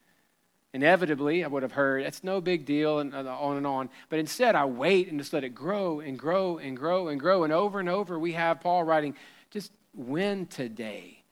Inevitably, 0.74 1.44
I 1.44 1.48
would 1.48 1.62
have 1.62 1.72
heard, 1.72 2.02
it's 2.02 2.24
no 2.24 2.40
big 2.40 2.64
deal, 2.64 2.98
and 2.98 3.14
on 3.14 3.59
and 3.59 3.66
on. 3.66 3.90
But 4.09 4.18
instead, 4.18 4.55
I 4.55 4.64
wait 4.64 5.11
and 5.11 5.18
just 5.20 5.35
let 5.35 5.44
it 5.44 5.55
grow 5.55 6.00
and 6.00 6.18
grow 6.18 6.57
and 6.57 6.76
grow 6.76 7.09
and 7.09 7.20
grow. 7.20 7.44
And 7.44 7.52
over 7.52 7.78
and 7.78 7.90
over, 7.90 8.18
we 8.18 8.33
have 8.33 8.61
Paul 8.61 8.85
writing, 8.85 9.14
just 9.50 9.70
win 9.94 10.46
today. 10.46 11.22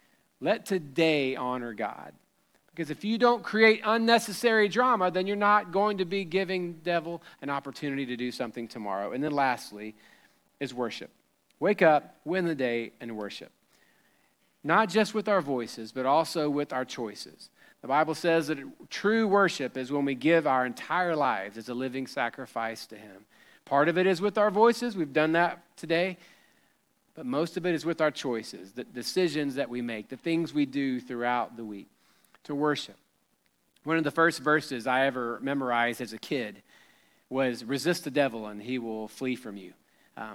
Let 0.41 0.67
today 0.67 1.37
honor 1.37 1.73
God. 1.73 2.13
Because 2.81 2.91
if 2.91 3.05
you 3.05 3.19
don't 3.19 3.43
create 3.43 3.83
unnecessary 3.85 4.67
drama, 4.67 5.11
then 5.11 5.27
you're 5.27 5.37
not 5.37 5.71
going 5.71 5.99
to 5.99 6.07
be 6.07 6.25
giving 6.25 6.73
devil 6.83 7.23
an 7.43 7.51
opportunity 7.51 8.07
to 8.07 8.17
do 8.17 8.33
something 8.33 8.67
tomorrow. 8.67 9.13
And 9.13 9.23
then 9.23 9.33
lastly 9.33 9.95
is 10.61 10.73
worship. 10.73 11.11
Wake 11.59 11.83
up, 11.83 12.17
win 12.25 12.47
the 12.47 12.55
day, 12.55 12.93
and 12.99 13.19
worship. 13.19 13.53
Not 14.65 14.89
just 14.89 15.13
with 15.13 15.29
our 15.29 15.43
voices, 15.43 15.93
but 15.93 16.07
also 16.07 16.49
with 16.49 16.73
our 16.73 16.87
choices. 16.87 17.51
The 17.83 17.89
Bible 17.89 18.15
says 18.15 18.47
that 18.47 18.57
true 18.89 19.29
worship 19.29 19.77
is 19.77 19.93
when 19.93 20.07
we 20.07 20.15
give 20.15 20.47
our 20.47 20.65
entire 20.65 21.15
lives 21.15 21.59
as 21.59 21.69
a 21.69 21.75
living 21.75 22.07
sacrifice 22.07 22.87
to 22.87 22.97
Him. 22.97 23.27
Part 23.67 23.91
of 23.91 23.99
it 23.99 24.07
is 24.07 24.23
with 24.23 24.39
our 24.39 24.51
voices. 24.51 24.97
We've 24.97 25.13
done 25.13 25.33
that 25.33 25.63
today. 25.77 26.17
But 27.13 27.27
most 27.27 27.59
of 27.59 27.67
it 27.67 27.75
is 27.75 27.85
with 27.85 28.01
our 28.01 28.11
choices, 28.11 28.73
the 28.73 28.85
decisions 28.85 29.57
that 29.57 29.69
we 29.69 29.83
make, 29.83 30.09
the 30.09 30.17
things 30.17 30.55
we 30.55 30.65
do 30.65 30.99
throughout 30.99 31.59
the 31.59 31.65
week 31.67 31.91
to 32.45 32.55
worship. 32.55 32.97
One 33.85 33.97
of 33.97 34.05
the 34.05 34.11
first 34.11 34.41
verses 34.41 34.87
I 34.87 35.07
ever 35.07 35.39
memorized 35.41 36.01
as 36.01 36.13
a 36.13 36.19
kid 36.19 36.63
was 37.31 37.65
resist 37.65 38.05
the 38.05 38.11
devil 38.11 38.47
and 38.47 38.61
he 38.61 38.79
will 38.79 39.09
flee 39.09 39.37
from 39.37 39.57
you. 39.57 39.73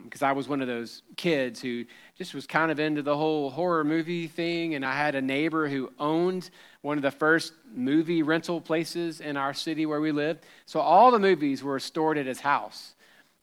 because 0.03 0.21
um, 0.21 0.29
I 0.29 0.31
was 0.31 0.47
one 0.47 0.61
of 0.61 0.67
those 0.67 1.03
kids 1.15 1.61
who 1.61 1.85
just 2.17 2.33
was 2.33 2.47
kind 2.47 2.71
of 2.71 2.79
into 2.79 3.01
the 3.01 3.15
whole 3.15 3.49
horror 3.49 3.83
movie 3.83 4.27
thing. 4.27 4.73
And 4.73 4.85
I 4.85 4.95
had 4.95 5.13
a 5.13 5.21
neighbor 5.21 5.67
who 5.67 5.91
owned 5.99 6.49
one 6.81 6.97
of 6.97 7.03
the 7.03 7.11
first 7.11 7.53
movie 7.73 8.23
rental 8.23 8.61
places 8.61 9.21
in 9.21 9.37
our 9.37 9.53
city 9.53 9.85
where 9.85 10.01
we 10.01 10.11
lived. 10.11 10.45
So 10.65 10.79
all 10.79 11.11
the 11.11 11.19
movies 11.19 11.63
were 11.63 11.79
stored 11.79 12.17
at 12.17 12.25
his 12.25 12.39
house. 12.39 12.95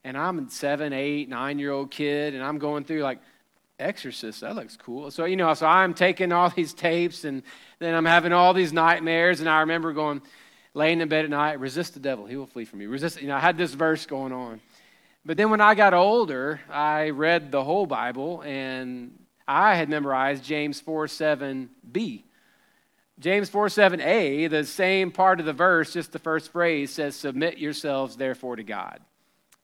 And 0.04 0.16
I'm 0.16 0.38
a 0.38 0.50
seven, 0.50 0.92
eight, 0.92 1.28
nine 1.28 1.60
year 1.60 1.70
old 1.70 1.92
kid, 1.92 2.34
and 2.34 2.42
I'm 2.42 2.58
going 2.58 2.84
through 2.84 3.02
like, 3.02 3.20
Exorcist, 3.78 4.40
that 4.42 4.54
looks 4.54 4.76
cool. 4.76 5.10
So, 5.10 5.24
you 5.24 5.36
know, 5.36 5.52
so 5.54 5.66
I'm 5.66 5.94
taking 5.94 6.32
all 6.32 6.50
these 6.56 6.72
tapes 6.72 7.24
and 7.24 7.42
then 7.82 7.94
I'm 7.94 8.04
having 8.04 8.32
all 8.32 8.54
these 8.54 8.72
nightmares. 8.72 9.40
And 9.40 9.48
I 9.48 9.60
remember 9.60 9.92
going, 9.92 10.22
laying 10.74 11.00
in 11.00 11.08
bed 11.08 11.24
at 11.24 11.30
night, 11.30 11.60
resist 11.60 11.94
the 11.94 12.00
devil, 12.00 12.26
he 12.26 12.36
will 12.36 12.46
flee 12.46 12.64
from 12.64 12.80
you. 12.80 12.88
Resist, 12.88 13.20
you 13.20 13.28
know, 13.28 13.36
I 13.36 13.40
had 13.40 13.58
this 13.58 13.74
verse 13.74 14.06
going 14.06 14.32
on. 14.32 14.60
But 15.24 15.36
then 15.36 15.50
when 15.50 15.60
I 15.60 15.74
got 15.74 15.94
older, 15.94 16.60
I 16.70 17.10
read 17.10 17.52
the 17.52 17.62
whole 17.62 17.86
Bible 17.86 18.42
and 18.42 19.18
I 19.46 19.74
had 19.74 19.88
memorized 19.88 20.44
James 20.44 20.80
4 20.80 21.06
7b. 21.06 22.24
James 23.18 23.48
4 23.48 23.66
7a, 23.66 24.50
the 24.50 24.64
same 24.64 25.12
part 25.12 25.38
of 25.38 25.46
the 25.46 25.52
verse, 25.52 25.92
just 25.92 26.12
the 26.12 26.18
first 26.18 26.50
phrase 26.50 26.90
says, 26.90 27.14
Submit 27.14 27.58
yourselves 27.58 28.16
therefore 28.16 28.56
to 28.56 28.64
God. 28.64 29.00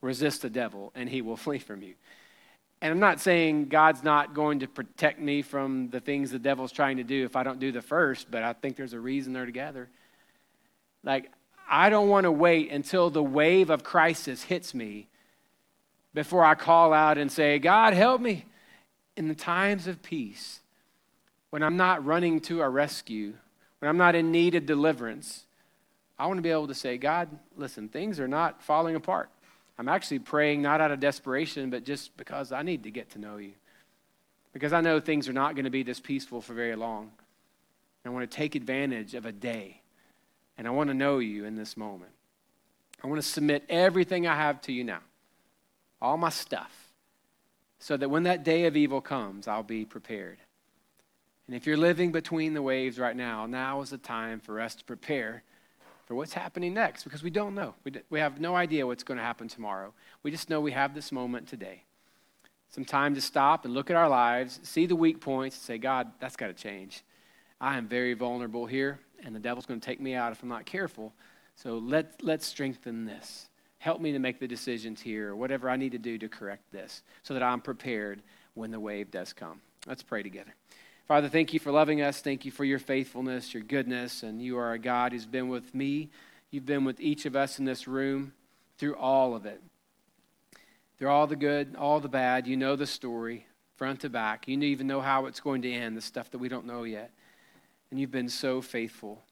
Resist 0.01 0.43
the 0.43 0.51
devil, 0.51 0.93
and 0.95 1.09
he 1.09 1.23
will 1.23 1.37
flee 1.45 1.59
from 1.59 1.83
you. 1.83 1.95
And 2.81 2.93
I'm 2.93 3.01
not 3.01 3.21
saying 3.21 3.69
God's 3.69 4.05
not 4.05 4.35
going 4.35 4.61
to 4.61 4.69
protect 4.69 5.21
me 5.21 5.43
from 5.43 5.91
the 5.91 6.01
things 6.01 6.31
the 6.31 6.39
devil's 6.39 6.71
trying 6.71 6.99
to 6.99 7.05
do 7.05 7.25
if 7.25 7.35
I 7.35 7.43
don't 7.43 7.59
do 7.59 7.73
the 7.73 7.83
first, 7.83 8.31
but 8.31 8.43
I 8.43 8.53
think 8.53 8.77
there's 8.77 8.93
a 8.93 9.01
reason 9.01 9.33
there 9.33 9.47
together. 9.47 9.89
Like, 11.03 11.31
I 11.69 11.91
don't 11.91 12.09
want 12.09 12.25
to 12.25 12.33
wait 12.33 12.71
until 12.71 13.11
the 13.11 13.23
wave 13.23 13.69
of 13.71 13.83
crisis 13.83 14.45
hits 14.45 14.75
me 14.75 15.09
before 16.15 16.45
I 16.45 16.55
call 16.55 16.93
out 16.93 17.19
and 17.19 17.31
say, 17.31 17.59
God, 17.59 17.95
help 17.95 18.21
me. 18.21 18.45
In 19.17 19.27
the 19.27 19.35
times 19.35 19.89
of 19.89 20.01
peace, 20.01 20.61
when 21.51 21.65
I'm 21.65 21.77
not 21.77 22.05
running 22.05 22.41
to 22.43 22.61
a 22.63 22.69
rescue, 22.69 23.35
when 23.81 23.89
I'm 23.89 23.97
not 23.97 24.15
in 24.15 24.31
need 24.31 24.55
of 24.55 24.65
deliverance, 24.65 25.47
I 26.19 26.27
want 26.27 26.39
to 26.39 26.43
be 26.43 26.51
able 26.51 26.69
to 26.69 26.75
say, 26.75 26.99
God, 26.99 27.29
listen, 27.57 27.89
things 27.89 28.21
are 28.21 28.29
not 28.29 28.63
falling 28.63 28.95
apart. 28.95 29.31
I'm 29.79 29.89
actually 29.89 30.19
praying 30.19 30.63
not 30.63 30.81
out 30.81 30.91
of 30.91 31.01
desperation, 31.01 31.71
but 31.71 31.85
just 31.85 32.17
because 32.17 32.51
I 32.53 32.63
need 32.63 32.83
to 32.85 32.91
get 32.91 33.11
to 33.11 33.19
know 33.19 33.37
you. 33.37 33.53
Because 34.53 34.73
I 34.73 34.81
know 34.81 34.99
things 34.99 35.29
are 35.29 35.33
not 35.33 35.55
going 35.55 35.65
to 35.65 35.71
be 35.71 35.83
this 35.83 36.01
peaceful 36.01 36.41
for 36.41 36.55
very 36.55 36.75
long. 36.75 37.13
I 38.05 38.11
want 38.11 38.29
to 38.29 38.37
take 38.37 38.55
advantage 38.55 39.15
of 39.15 39.27
a 39.27 39.33
day, 39.33 39.83
and 40.57 40.67
I 40.67 40.71
want 40.71 40.89
to 40.89 40.95
know 40.95 41.19
you 41.19 41.45
in 41.45 41.57
this 41.57 41.77
moment. 41.77 42.13
I 43.05 43.07
want 43.07 43.21
to 43.21 43.29
submit 43.29 43.65
everything 43.69 44.27
I 44.27 44.35
have 44.35 44.61
to 44.63 44.73
you 44.73 44.83
now 44.83 45.01
all 46.01 46.17
my 46.17 46.31
stuff, 46.31 46.93
so 47.79 47.97
that 47.97 48.09
when 48.09 48.25
that 48.25 48.45
day 48.45 48.67
of 48.67 48.77
evil 48.77 49.01
comes, 49.01 49.49
I'll 49.49 49.63
be 49.63 49.85
prepared. 49.85 50.39
And 51.47 51.57
if 51.57 51.67
you're 51.67 51.77
living 51.77 52.13
between 52.13 52.55
the 52.55 52.63
waves 52.63 52.99
right 52.99 53.17
now, 53.17 53.47
now 53.47 53.81
is 53.81 53.91
the 53.91 53.99
time 53.99 54.41
for 54.41 54.61
us 54.61 54.75
to 54.77 54.85
prepare 54.85 55.43
for 56.09 56.15
what's 56.15 56.33
happening 56.33 56.73
next 56.73 57.05
because 57.05 57.23
we 57.23 57.29
don't 57.29 57.55
know. 57.55 57.75
We, 57.85 57.91
d- 57.91 58.01
we 58.09 58.19
have 58.19 58.41
no 58.41 58.57
idea 58.57 58.87
what's 58.87 59.05
going 59.05 59.19
to 59.19 59.23
happen 59.23 59.47
tomorrow. 59.47 59.93
We 60.23 60.31
just 60.31 60.49
know 60.49 60.59
we 60.59 60.73
have 60.73 60.95
this 60.95 61.13
moment 61.13 61.49
today. 61.49 61.83
Some 62.71 62.87
time 62.87 63.15
to 63.15 63.21
stop 63.21 63.67
and 63.67 63.75
look 63.75 63.91
at 63.91 63.97
our 63.97 64.09
lives, 64.09 64.59
see 64.63 64.87
the 64.87 64.97
weak 64.97 65.21
points, 65.21 65.57
and 65.57 65.63
say, 65.63 65.77
God, 65.77 66.11
that's 66.19 66.35
got 66.35 66.47
to 66.47 66.55
change. 66.55 67.05
I 67.61 67.77
am 67.77 67.87
very 67.87 68.15
vulnerable 68.15 68.65
here, 68.65 69.01
and 69.23 69.37
the 69.37 69.39
devil's 69.39 69.67
going 69.67 69.81
to 69.81 69.85
take 69.85 70.01
me 70.01 70.15
out 70.15 70.33
if 70.33 70.43
I'm 70.43 70.49
not 70.49 70.65
careful. 70.65 71.13
So 71.57 71.77
let, 71.77 72.23
let's 72.23 72.47
strengthen 72.47 73.05
this. 73.05 73.49
Help 73.77 74.01
me 74.01 74.13
to 74.13 74.19
make 74.19 74.41
the 74.41 74.49
decisions 74.49 75.03
here, 75.03 75.29
or 75.29 75.37
whatever 75.37 75.69
I 75.69 75.77
need 75.77 75.93
to 75.93 75.99
do 75.99 76.17
to 76.19 76.29
correct 76.29 76.73
this, 76.73 77.03
so 77.23 77.35
that 77.35 77.43
I'm 77.43 77.61
prepared 77.61 78.23
when 78.55 78.71
the 78.71 78.81
wave 78.81 79.11
does 79.11 79.35
come. 79.35 79.61
Let's 79.87 80.03
pray 80.03 80.23
together. 80.23 80.55
Father, 81.09 81.31
thank 81.31 81.55
you 81.55 81.59
for 81.59 81.73
loving 81.73 82.03
us. 82.03 82.21
Thank 82.21 82.45
you 82.45 82.51
for 82.51 82.67
your 82.67 82.79
faithfulness, 82.79 83.55
your 83.55 83.63
goodness, 83.63 84.23
and 84.23 84.43
you 84.43 84.59
are 84.59 84.75
a 84.75 84.79
God 84.79 85.13
who's 85.13 85.25
been 85.25 85.49
with 85.49 85.75
me. 85.75 86.11
You've 86.51 86.67
been 86.67 86.85
with 86.85 87.01
each 87.01 87.25
of 87.25 87.35
us 87.35 87.59
in 87.59 87.65
this 87.65 87.89
room 87.89 88.35
through 88.77 88.95
all 88.95 89.35
of 89.35 89.47
it. 89.47 89.63
Through 90.99 91.09
all 91.09 91.27
the 91.27 91.35
good, 91.35 91.75
all 91.79 91.99
the 91.99 92.11
bad. 92.11 92.47
You 92.47 92.59
know 92.59 92.77
the 92.77 92.87
story, 92.87 93.47
front 93.77 94.01
to 94.01 94.11
back. 94.11 94.47
You 94.47 94.61
even 94.61 94.87
know 94.87 95.01
how 95.01 95.25
it's 95.25 95.41
going 95.41 95.63
to 95.63 95.73
end, 95.73 95.97
the 95.97 96.03
stuff 96.03 96.31
that 96.33 96.39
we 96.39 96.51
don't 96.51 96.67
know 96.67 96.83
yet. 96.83 97.11
And 97.91 97.99
you've 97.99 98.11
been 98.11 98.29
so 98.29 98.61
faithful. 98.61 99.23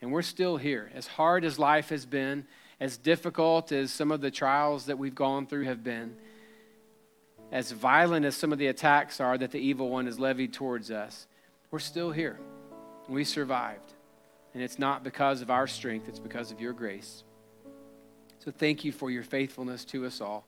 And 0.00 0.12
we're 0.12 0.22
still 0.22 0.56
here. 0.56 0.88
As 0.94 1.08
hard 1.08 1.44
as 1.44 1.58
life 1.58 1.88
has 1.88 2.06
been, 2.06 2.46
as 2.78 2.96
difficult 2.96 3.72
as 3.72 3.90
some 3.92 4.12
of 4.12 4.20
the 4.20 4.30
trials 4.30 4.86
that 4.86 4.98
we've 4.98 5.16
gone 5.16 5.48
through 5.48 5.64
have 5.64 5.82
been, 5.82 6.14
as 7.50 7.72
violent 7.72 8.26
as 8.26 8.36
some 8.36 8.52
of 8.52 8.58
the 8.58 8.66
attacks 8.66 9.20
are 9.20 9.38
that 9.38 9.52
the 9.52 9.58
evil 9.58 9.88
one 9.88 10.06
has 10.06 10.18
levied 10.18 10.52
towards 10.52 10.90
us, 10.90 11.26
we're 11.70 11.78
still 11.78 12.10
here. 12.10 12.38
We 13.08 13.24
survived. 13.24 13.94
And 14.54 14.62
it's 14.62 14.78
not 14.78 15.04
because 15.04 15.40
of 15.40 15.50
our 15.50 15.66
strength, 15.66 16.08
it's 16.08 16.18
because 16.18 16.50
of 16.50 16.60
your 16.60 16.72
grace. 16.72 17.24
So 18.38 18.50
thank 18.50 18.84
you 18.84 18.92
for 18.92 19.10
your 19.10 19.22
faithfulness 19.22 19.84
to 19.86 20.06
us 20.06 20.20
all. 20.20 20.46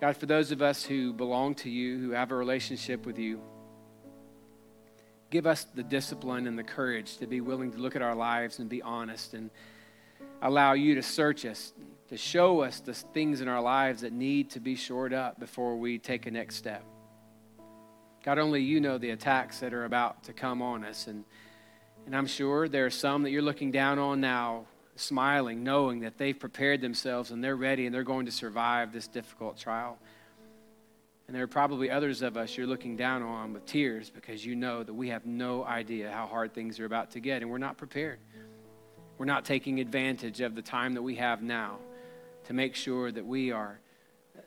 God, 0.00 0.16
for 0.16 0.26
those 0.26 0.50
of 0.50 0.62
us 0.62 0.82
who 0.82 1.12
belong 1.12 1.54
to 1.56 1.70
you, 1.70 1.98
who 1.98 2.10
have 2.12 2.30
a 2.30 2.34
relationship 2.34 3.04
with 3.04 3.18
you, 3.18 3.40
give 5.30 5.46
us 5.46 5.64
the 5.64 5.82
discipline 5.82 6.46
and 6.46 6.58
the 6.58 6.64
courage 6.64 7.18
to 7.18 7.26
be 7.26 7.40
willing 7.40 7.70
to 7.72 7.78
look 7.78 7.96
at 7.96 8.02
our 8.02 8.14
lives 8.14 8.58
and 8.58 8.68
be 8.68 8.82
honest 8.82 9.34
and 9.34 9.50
allow 10.42 10.72
you 10.72 10.94
to 10.94 11.02
search 11.02 11.44
us, 11.44 11.72
to 12.10 12.16
show 12.16 12.62
us 12.62 12.80
the 12.80 12.92
things 12.92 13.40
in 13.40 13.46
our 13.46 13.62
lives 13.62 14.02
that 14.02 14.12
need 14.12 14.50
to 14.50 14.58
be 14.58 14.74
shored 14.74 15.14
up 15.14 15.38
before 15.38 15.76
we 15.76 15.96
take 15.96 16.26
a 16.26 16.30
next 16.30 16.56
step. 16.56 16.84
God, 18.24 18.40
only 18.40 18.62
you 18.62 18.80
know 18.80 18.98
the 18.98 19.10
attacks 19.10 19.60
that 19.60 19.72
are 19.72 19.84
about 19.84 20.24
to 20.24 20.32
come 20.32 20.60
on 20.60 20.84
us. 20.84 21.06
And, 21.06 21.24
and 22.06 22.16
I'm 22.16 22.26
sure 22.26 22.68
there 22.68 22.84
are 22.84 22.90
some 22.90 23.22
that 23.22 23.30
you're 23.30 23.42
looking 23.42 23.70
down 23.70 24.00
on 24.00 24.20
now, 24.20 24.66
smiling, 24.96 25.62
knowing 25.62 26.00
that 26.00 26.18
they've 26.18 26.36
prepared 26.36 26.80
themselves 26.80 27.30
and 27.30 27.44
they're 27.44 27.54
ready 27.54 27.86
and 27.86 27.94
they're 27.94 28.02
going 28.02 28.26
to 28.26 28.32
survive 28.32 28.92
this 28.92 29.06
difficult 29.06 29.56
trial. 29.56 29.96
And 31.28 31.36
there 31.36 31.44
are 31.44 31.46
probably 31.46 31.92
others 31.92 32.22
of 32.22 32.36
us 32.36 32.56
you're 32.56 32.66
looking 32.66 32.96
down 32.96 33.22
on 33.22 33.52
with 33.52 33.66
tears 33.66 34.10
because 34.10 34.44
you 34.44 34.56
know 34.56 34.82
that 34.82 34.92
we 34.92 35.10
have 35.10 35.26
no 35.26 35.64
idea 35.64 36.10
how 36.10 36.26
hard 36.26 36.54
things 36.54 36.80
are 36.80 36.86
about 36.86 37.12
to 37.12 37.20
get 37.20 37.40
and 37.40 37.48
we're 37.48 37.58
not 37.58 37.78
prepared 37.78 38.18
we're 39.16 39.26
not 39.26 39.44
taking 39.44 39.80
advantage 39.80 40.40
of 40.40 40.54
the 40.54 40.62
time 40.62 40.94
that 40.94 41.02
we 41.02 41.14
have 41.14 41.42
now 41.42 41.78
to 42.50 42.54
make 42.54 42.74
sure 42.74 43.12
that 43.12 43.24
we 43.24 43.52
are 43.52 43.78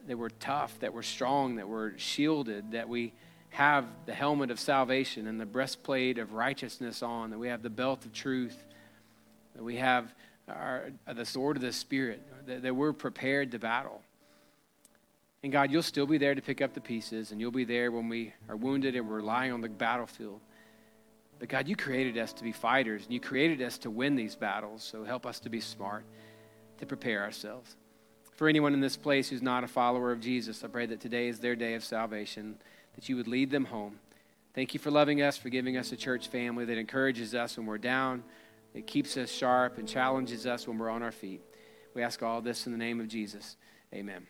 that 0.08 0.18
we're 0.18 0.28
tough, 0.28 0.78
that 0.82 0.94
we're 0.94 1.02
strong, 1.02 1.56
that 1.56 1.70
we're 1.70 1.98
shielded, 1.98 2.74
that 2.74 2.90
we 2.90 3.14
have 3.52 3.86
the 4.06 4.14
helmet 4.14 4.52
of 4.52 4.60
salvation 4.60 5.26
and 5.26 5.40
the 5.40 5.46
breastplate 5.46 6.18
of 6.18 6.34
righteousness 6.34 7.02
on, 7.02 7.30
that 7.30 7.40
we 7.40 7.48
have 7.48 7.64
the 7.64 7.70
belt 7.70 8.04
of 8.04 8.12
truth, 8.12 8.66
that 9.56 9.64
we 9.64 9.78
have 9.78 10.14
our, 10.50 10.92
the 11.16 11.24
sword 11.24 11.56
of 11.56 11.62
the 11.62 11.72
Spirit, 11.72 12.22
that, 12.46 12.64
that 12.64 12.76
we're 12.76 12.92
prepared 12.92 13.52
to 13.52 13.58
battle. 13.58 14.02
And 15.42 15.50
God, 15.50 15.72
you'll 15.72 15.82
still 15.82 16.06
be 16.06 16.18
there 16.18 16.36
to 16.36 16.42
pick 16.42 16.62
up 16.62 16.74
the 16.74 16.82
pieces, 16.82 17.32
and 17.32 17.40
you'll 17.40 17.52
be 17.52 17.64
there 17.64 17.90
when 17.90 18.10
we 18.10 18.34
are 18.50 18.58
wounded 18.58 18.98
and 18.98 19.08
we're 19.08 19.22
lying 19.22 19.54
on 19.54 19.62
the 19.62 19.70
battlefield. 19.70 20.42
But 21.40 21.48
God, 21.48 21.70
you 21.70 21.78
created 21.78 22.18
us 22.18 22.34
to 22.34 22.44
be 22.44 22.52
fighters, 22.52 23.06
and 23.06 23.14
you 23.14 23.22
created 23.22 23.62
us 23.62 23.78
to 23.78 23.90
win 23.90 24.18
these 24.18 24.36
battles. 24.36 24.84
So 24.84 25.06
help 25.06 25.26
us 25.26 25.40
to 25.40 25.50
be 25.50 25.62
smart, 25.62 26.04
to 26.80 26.86
prepare 26.86 27.24
ourselves. 27.24 27.78
For 28.36 28.50
anyone 28.50 28.74
in 28.74 28.80
this 28.80 28.98
place 28.98 29.30
who's 29.30 29.42
not 29.42 29.64
a 29.64 29.68
follower 29.68 30.12
of 30.12 30.20
Jesus, 30.20 30.64
I 30.64 30.68
pray 30.68 30.86
that 30.88 31.00
today 31.00 31.28
is 31.28 31.40
their 31.40 31.56
day 31.56 31.76
of 31.76 31.84
salvation, 31.84 32.56
that 32.96 33.08
you 33.08 33.16
would 33.16 33.28
lead 33.28 33.52
them 33.52 33.66
home. 33.66 34.00
Thank 34.54 34.74
you 34.74 34.80
for 34.80 34.92
loving 34.92 35.22
us, 35.22 35.38
for 35.38 35.50
giving 35.50 35.78
us 35.78 35.92
a 35.92 35.96
church 35.96 36.28
family 36.28 36.66
that 36.66 36.78
encourages 36.78 37.34
us 37.34 37.58
when 37.58 37.66
we're 37.66 37.78
down, 37.78 38.24
that 38.74 38.88
keeps 38.88 39.18
us 39.18 39.32
sharp 39.32 39.78
and 39.78 39.88
challenges 39.88 40.46
us 40.46 40.68
when 40.68 40.78
we're 40.78 40.90
on 40.90 41.04
our 41.04 41.12
feet. 41.12 41.42
We 41.94 42.02
ask 42.02 42.24
all 42.24 42.42
this 42.42 42.66
in 42.66 42.72
the 42.72 42.78
name 42.78 43.00
of 43.00 43.08
Jesus. 43.08 43.56
Amen. 43.94 44.26